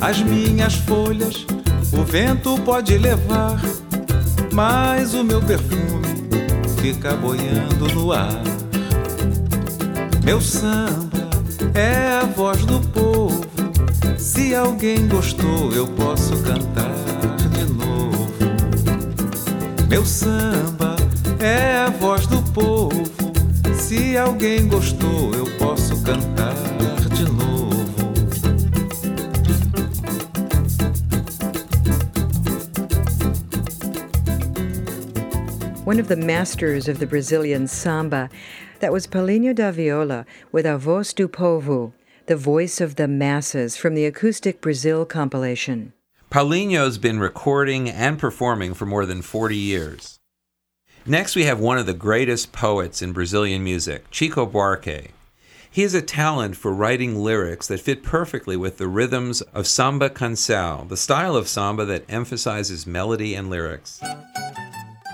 As 0.00 0.22
minhas 0.22 0.74
folhas 0.74 1.44
o 1.92 2.02
vento 2.02 2.58
pode 2.62 2.96
levar, 2.96 3.60
mas 4.54 5.12
o 5.12 5.22
meu 5.22 5.42
perfume 5.42 6.00
fica 6.80 7.14
boiando 7.14 7.94
no 7.94 8.10
ar. 8.10 8.40
Meu 10.24 10.40
samba 10.40 11.28
é 11.74 12.20
a 12.22 12.24
voz 12.24 12.64
do 12.64 12.80
povo. 12.88 13.44
Se 14.16 14.54
alguém 14.54 15.06
gostou, 15.08 15.72
eu 15.72 15.86
posso 15.88 16.34
cantar 16.38 16.90
meu 19.90 20.06
samba 20.06 20.79
é 21.42 21.78
a 21.78 21.90
voz 21.90 22.26
do 22.26 22.42
povo. 22.52 23.02
Se 23.74 24.16
alguém 24.16 24.68
gostou, 24.68 25.34
eu 25.34 25.46
posso 25.58 26.02
cantar 26.02 26.54
de 27.14 27.24
novo. 27.24 27.70
One 35.84 35.98
of 35.98 36.08
the 36.08 36.16
masters 36.16 36.88
of 36.88 36.98
the 36.98 37.06
Brazilian 37.06 37.66
samba, 37.66 38.28
that 38.80 38.92
was 38.92 39.06
Paulinho 39.06 39.54
da 39.54 39.70
Viola 39.70 40.24
with 40.52 40.66
A 40.66 40.76
Voz 40.78 41.12
do 41.12 41.26
Povo, 41.26 41.92
the 42.26 42.36
voice 42.36 42.80
of 42.80 42.94
the 42.94 43.08
masses 43.08 43.76
from 43.76 43.94
the 43.94 44.04
Acoustic 44.04 44.60
Brazil 44.60 45.04
compilation. 45.04 45.92
Paulinho's 46.30 46.96
been 46.96 47.18
recording 47.18 47.90
and 47.90 48.18
performing 48.20 48.72
for 48.72 48.86
more 48.86 49.04
than 49.04 49.20
40 49.20 49.56
years. 49.56 50.19
Next, 51.06 51.34
we 51.34 51.44
have 51.44 51.58
one 51.58 51.78
of 51.78 51.86
the 51.86 51.94
greatest 51.94 52.52
poets 52.52 53.00
in 53.00 53.12
Brazilian 53.12 53.64
music, 53.64 54.10
Chico 54.10 54.44
Buarque. 54.44 55.08
He 55.70 55.82
has 55.82 55.94
a 55.94 56.02
talent 56.02 56.56
for 56.56 56.74
writing 56.74 57.16
lyrics 57.16 57.66
that 57.68 57.80
fit 57.80 58.02
perfectly 58.02 58.54
with 58.54 58.76
the 58.76 58.86
rhythms 58.86 59.40
of 59.54 59.66
samba 59.66 60.10
canção, 60.10 60.88
the 60.88 60.98
style 60.98 61.36
of 61.36 61.48
samba 61.48 61.86
that 61.86 62.04
emphasizes 62.10 62.86
melody 62.86 63.34
and 63.34 63.48
lyrics. 63.48 63.98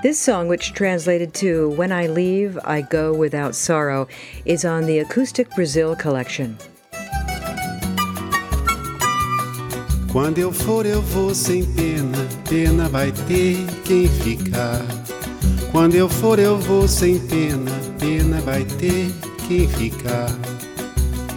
This 0.03 0.19
song, 0.19 0.49
which 0.49 0.73
translated 0.73 1.33
to 1.35 1.71
When 1.71 1.93
I 1.93 2.09
Leave, 2.09 2.59
I 2.65 2.81
Go 2.81 3.15
Without 3.15 3.55
Sorrow, 3.55 4.09
is 4.45 4.65
on 4.65 4.87
the 4.87 4.99
Acoustic 4.99 5.49
Brazil 5.55 5.95
collection. 5.95 6.59
Quando 10.11 10.39
eu 10.39 10.51
for, 10.51 10.85
eu 10.85 11.01
vou 11.03 11.35
sem 11.35 11.65
pena, 11.75 12.27
pena 12.49 12.89
vai 12.89 13.13
ter 13.13 13.59
quem 13.85 14.09
ficar. 14.09 15.06
Quando 15.77 15.95
eu 15.95 16.09
for, 16.09 16.39
eu 16.39 16.59
vou 16.59 16.89
sem 16.89 17.19
pena, 17.19 17.71
pena 17.99 18.41
vai 18.41 18.65
ter 18.65 19.13
quem 19.47 19.69
ficar. 19.69 20.35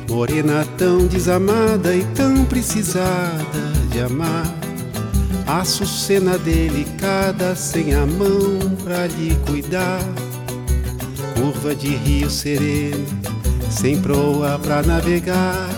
Morena 0.09 0.65
tão 0.77 1.07
desamada 1.07 1.93
e 1.93 2.05
tão 2.15 2.45
precisada 2.45 3.59
de 3.91 3.99
amar. 3.99 4.45
Açucena 5.45 6.37
delicada, 6.37 7.53
sem 7.53 7.93
a 7.93 8.05
mão 8.05 8.77
pra 8.81 9.07
lhe 9.07 9.35
cuidar. 9.45 9.99
Curva 11.35 11.75
de 11.75 11.89
rio 11.97 12.29
sereno, 12.29 13.05
sem 13.69 13.99
proa 13.99 14.57
pra 14.57 14.81
navegar. 14.81 15.69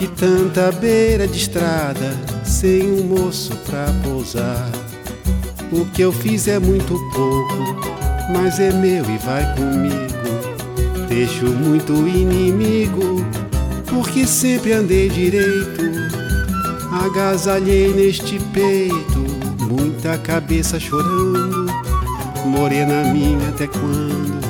E 0.00 0.06
tanta 0.06 0.72
beira 0.72 1.28
de 1.28 1.36
estrada, 1.36 2.16
sem 2.46 2.90
um 2.90 3.04
moço 3.04 3.54
pra 3.66 3.84
pousar. 4.02 4.83
O 5.74 5.84
que 5.86 6.02
eu 6.02 6.12
fiz 6.12 6.46
é 6.46 6.60
muito 6.60 6.94
pouco, 7.12 7.56
mas 8.32 8.60
é 8.60 8.72
meu 8.72 9.04
e 9.04 9.18
vai 9.18 9.44
comigo. 9.56 11.08
Deixo 11.08 11.46
muito 11.46 11.92
inimigo, 12.06 13.26
porque 13.88 14.24
sempre 14.24 14.72
andei 14.72 15.08
direito. 15.08 15.82
Agasalhei 16.92 17.92
neste 17.92 18.38
peito, 18.52 19.24
muita 19.68 20.16
cabeça 20.18 20.78
chorando. 20.78 21.66
Morena 22.46 23.02
minha, 23.12 23.48
até 23.48 23.66
quando 23.66 24.44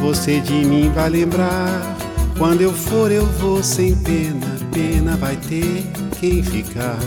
você 0.00 0.40
de 0.40 0.64
mim 0.64 0.90
vai 0.92 1.08
lembrar? 1.08 1.96
Quando 2.36 2.62
eu 2.62 2.72
for, 2.72 3.12
eu 3.12 3.26
vou 3.26 3.62
sem 3.62 3.94
pena, 3.94 4.46
pena 4.72 5.16
vai 5.16 5.36
ter 5.36 5.86
quem 6.18 6.42
ficar. 6.42 6.98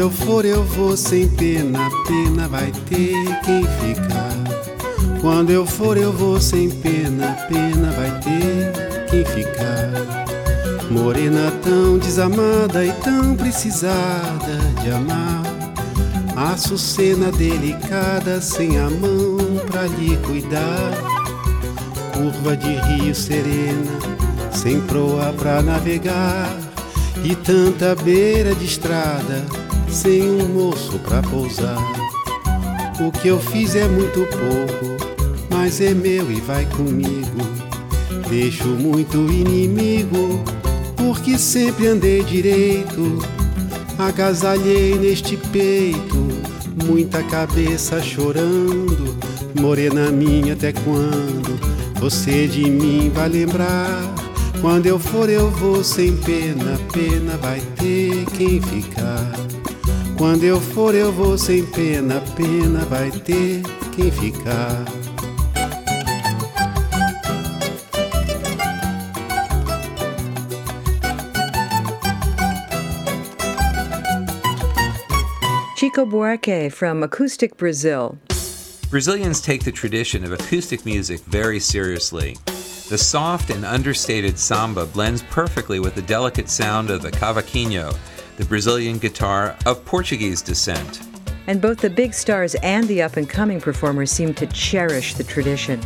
Eu 0.00 0.10
for, 0.10 0.46
eu 0.46 0.64
vou 0.64 0.96
sem 0.96 1.28
pena, 1.28 1.90
pena 2.06 2.48
vai 2.48 2.72
ter 2.88 3.12
quem 3.44 3.62
ficar. 3.62 5.20
Quando 5.20 5.50
eu 5.50 5.66
for, 5.66 5.98
eu 5.98 6.10
vou 6.10 6.40
sem 6.40 6.70
pena, 6.70 7.36
pena 7.46 7.92
vai 7.92 8.10
ter 8.20 9.06
quem 9.10 9.24
ficar. 9.26 9.90
Morena 10.90 11.52
tão 11.62 11.98
desamada 11.98 12.82
e 12.82 12.92
tão 12.92 13.36
precisada 13.36 14.56
de 14.82 14.90
amar. 14.90 15.42
Açucena 16.34 17.30
delicada, 17.30 18.40
sem 18.40 18.78
a 18.78 18.88
mão 18.88 19.36
pra 19.70 19.82
lhe 19.82 20.16
cuidar. 20.26 20.92
Curva 22.14 22.56
de 22.56 22.72
rio 22.72 23.14
serena, 23.14 23.98
sem 24.50 24.80
proa 24.80 25.34
pra 25.34 25.60
navegar. 25.60 26.50
E 27.22 27.34
tanta 27.34 27.94
beira 27.94 28.54
de 28.54 28.64
estrada, 28.64 29.44
sem 29.90 30.30
um 30.30 30.48
moço 30.48 30.98
pra 31.00 31.22
pousar. 31.22 31.78
O 33.00 33.10
que 33.10 33.28
eu 33.28 33.40
fiz 33.40 33.74
é 33.74 33.88
muito 33.88 34.26
pouco, 34.26 34.96
mas 35.50 35.80
é 35.80 35.92
meu 35.92 36.30
e 36.30 36.40
vai 36.40 36.66
comigo. 36.66 37.40
Deixo 38.28 38.68
muito 38.68 39.16
inimigo, 39.16 40.42
porque 40.96 41.38
sempre 41.38 41.88
andei 41.88 42.22
direito. 42.22 43.18
Agasalhei 43.98 44.94
neste 44.94 45.36
peito, 45.36 46.28
muita 46.86 47.22
cabeça 47.22 48.00
chorando. 48.00 49.16
Morena 49.58 50.10
minha, 50.10 50.52
até 50.52 50.72
quando 50.72 51.58
você 52.00 52.46
de 52.46 52.70
mim 52.70 53.10
vai 53.14 53.28
lembrar? 53.28 54.00
Quando 54.62 54.86
eu 54.86 54.98
for, 54.98 55.28
eu 55.28 55.50
vou 55.50 55.84
sem 55.84 56.16
pena, 56.16 56.78
pena 56.92 57.36
vai 57.36 57.60
ter 57.76 58.24
quem 58.36 58.60
ficar. 58.60 59.29
Quando 60.20 60.44
eu 60.44 60.60
for, 60.60 60.94
eu 60.94 61.10
vou 61.10 61.38
sem 61.38 61.64
pena, 61.64 62.20
pena 62.36 62.84
vai 62.84 63.10
ter 63.10 63.62
quem 63.96 64.10
ficar. 64.10 64.84
Chico 75.74 76.04
Buarque 76.04 76.70
from 76.70 77.02
Acoustic 77.02 77.56
Brazil. 77.56 78.18
Brazilians 78.90 79.40
take 79.40 79.64
the 79.64 79.72
tradition 79.72 80.22
of 80.22 80.32
acoustic 80.32 80.84
music 80.84 81.22
very 81.28 81.58
seriously. 81.58 82.36
The 82.90 82.98
soft 82.98 83.48
and 83.48 83.64
understated 83.64 84.38
samba 84.38 84.84
blends 84.84 85.22
perfectly 85.30 85.80
with 85.80 85.94
the 85.94 86.02
delicate 86.02 86.50
sound 86.50 86.90
of 86.90 87.00
the 87.00 87.10
cavaquinho, 87.10 87.96
the 88.40 88.46
Brazilian 88.46 88.96
guitar 88.96 89.54
of 89.66 89.84
Portuguese 89.84 90.40
descent. 90.40 91.02
And 91.46 91.60
both 91.60 91.78
the 91.78 91.90
big 91.90 92.14
stars 92.14 92.54
and 92.62 92.88
the 92.88 93.02
up 93.02 93.18
and 93.18 93.28
coming 93.28 93.60
performers 93.60 94.10
seem 94.10 94.32
to 94.34 94.46
cherish 94.46 95.12
the 95.12 95.24
tradition. 95.24 95.78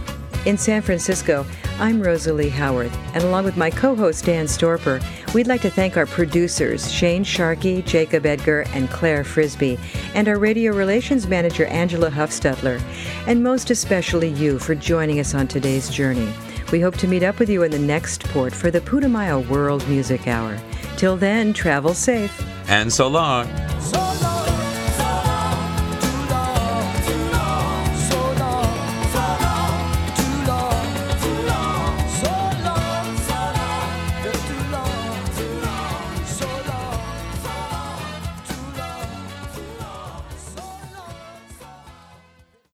In 0.46 0.57
San 0.57 0.80
Francisco, 0.80 1.44
I'm 1.80 2.00
Rosalie 2.00 2.50
Howard, 2.50 2.92
and 3.12 3.24
along 3.24 3.44
with 3.44 3.57
my 3.57 3.70
co 3.70 3.96
host 3.96 4.26
Dan 4.26 4.44
Storper, 4.46 5.02
we'd 5.34 5.48
like 5.48 5.62
to 5.62 5.70
thank 5.70 5.96
our 5.96 6.07
producers, 6.07 6.92
Shane 6.92 7.24
Sharkey, 7.24 7.82
Jacob 7.82 8.24
Edgar, 8.24 8.66
and 8.68 8.88
Claire 8.88 9.24
Frisbee, 9.24 9.78
and 10.14 10.28
our 10.28 10.38
radio 10.38 10.72
relations 10.72 11.26
manager, 11.26 11.64
Angela 11.66 12.11
Huffstutler, 12.11 12.80
and 13.26 13.42
most 13.42 13.70
especially 13.70 14.28
you 14.28 14.61
for 14.61 14.76
joining 14.76 15.18
us 15.18 15.34
on 15.34 15.48
today's 15.48 15.90
journey. 15.90 16.32
We 16.70 16.80
hope 16.80 16.96
to 16.98 17.09
meet 17.09 17.22
up 17.24 17.40
with 17.40 17.48
you 17.48 17.64
in 17.64 17.72
the 17.72 17.78
next 17.78 18.22
port 18.24 18.52
for 18.52 18.70
the 18.70 18.80
Putumayo 18.80 19.48
World 19.48 19.88
Music 19.88 20.28
Hour. 20.28 20.57
Till 20.97 21.16
then, 21.16 21.53
travel 21.53 21.95
safe. 21.95 22.32
And 22.68 22.93
so 22.93 23.09
long. 23.09 23.47
So 23.80 23.99
long. 23.99 24.34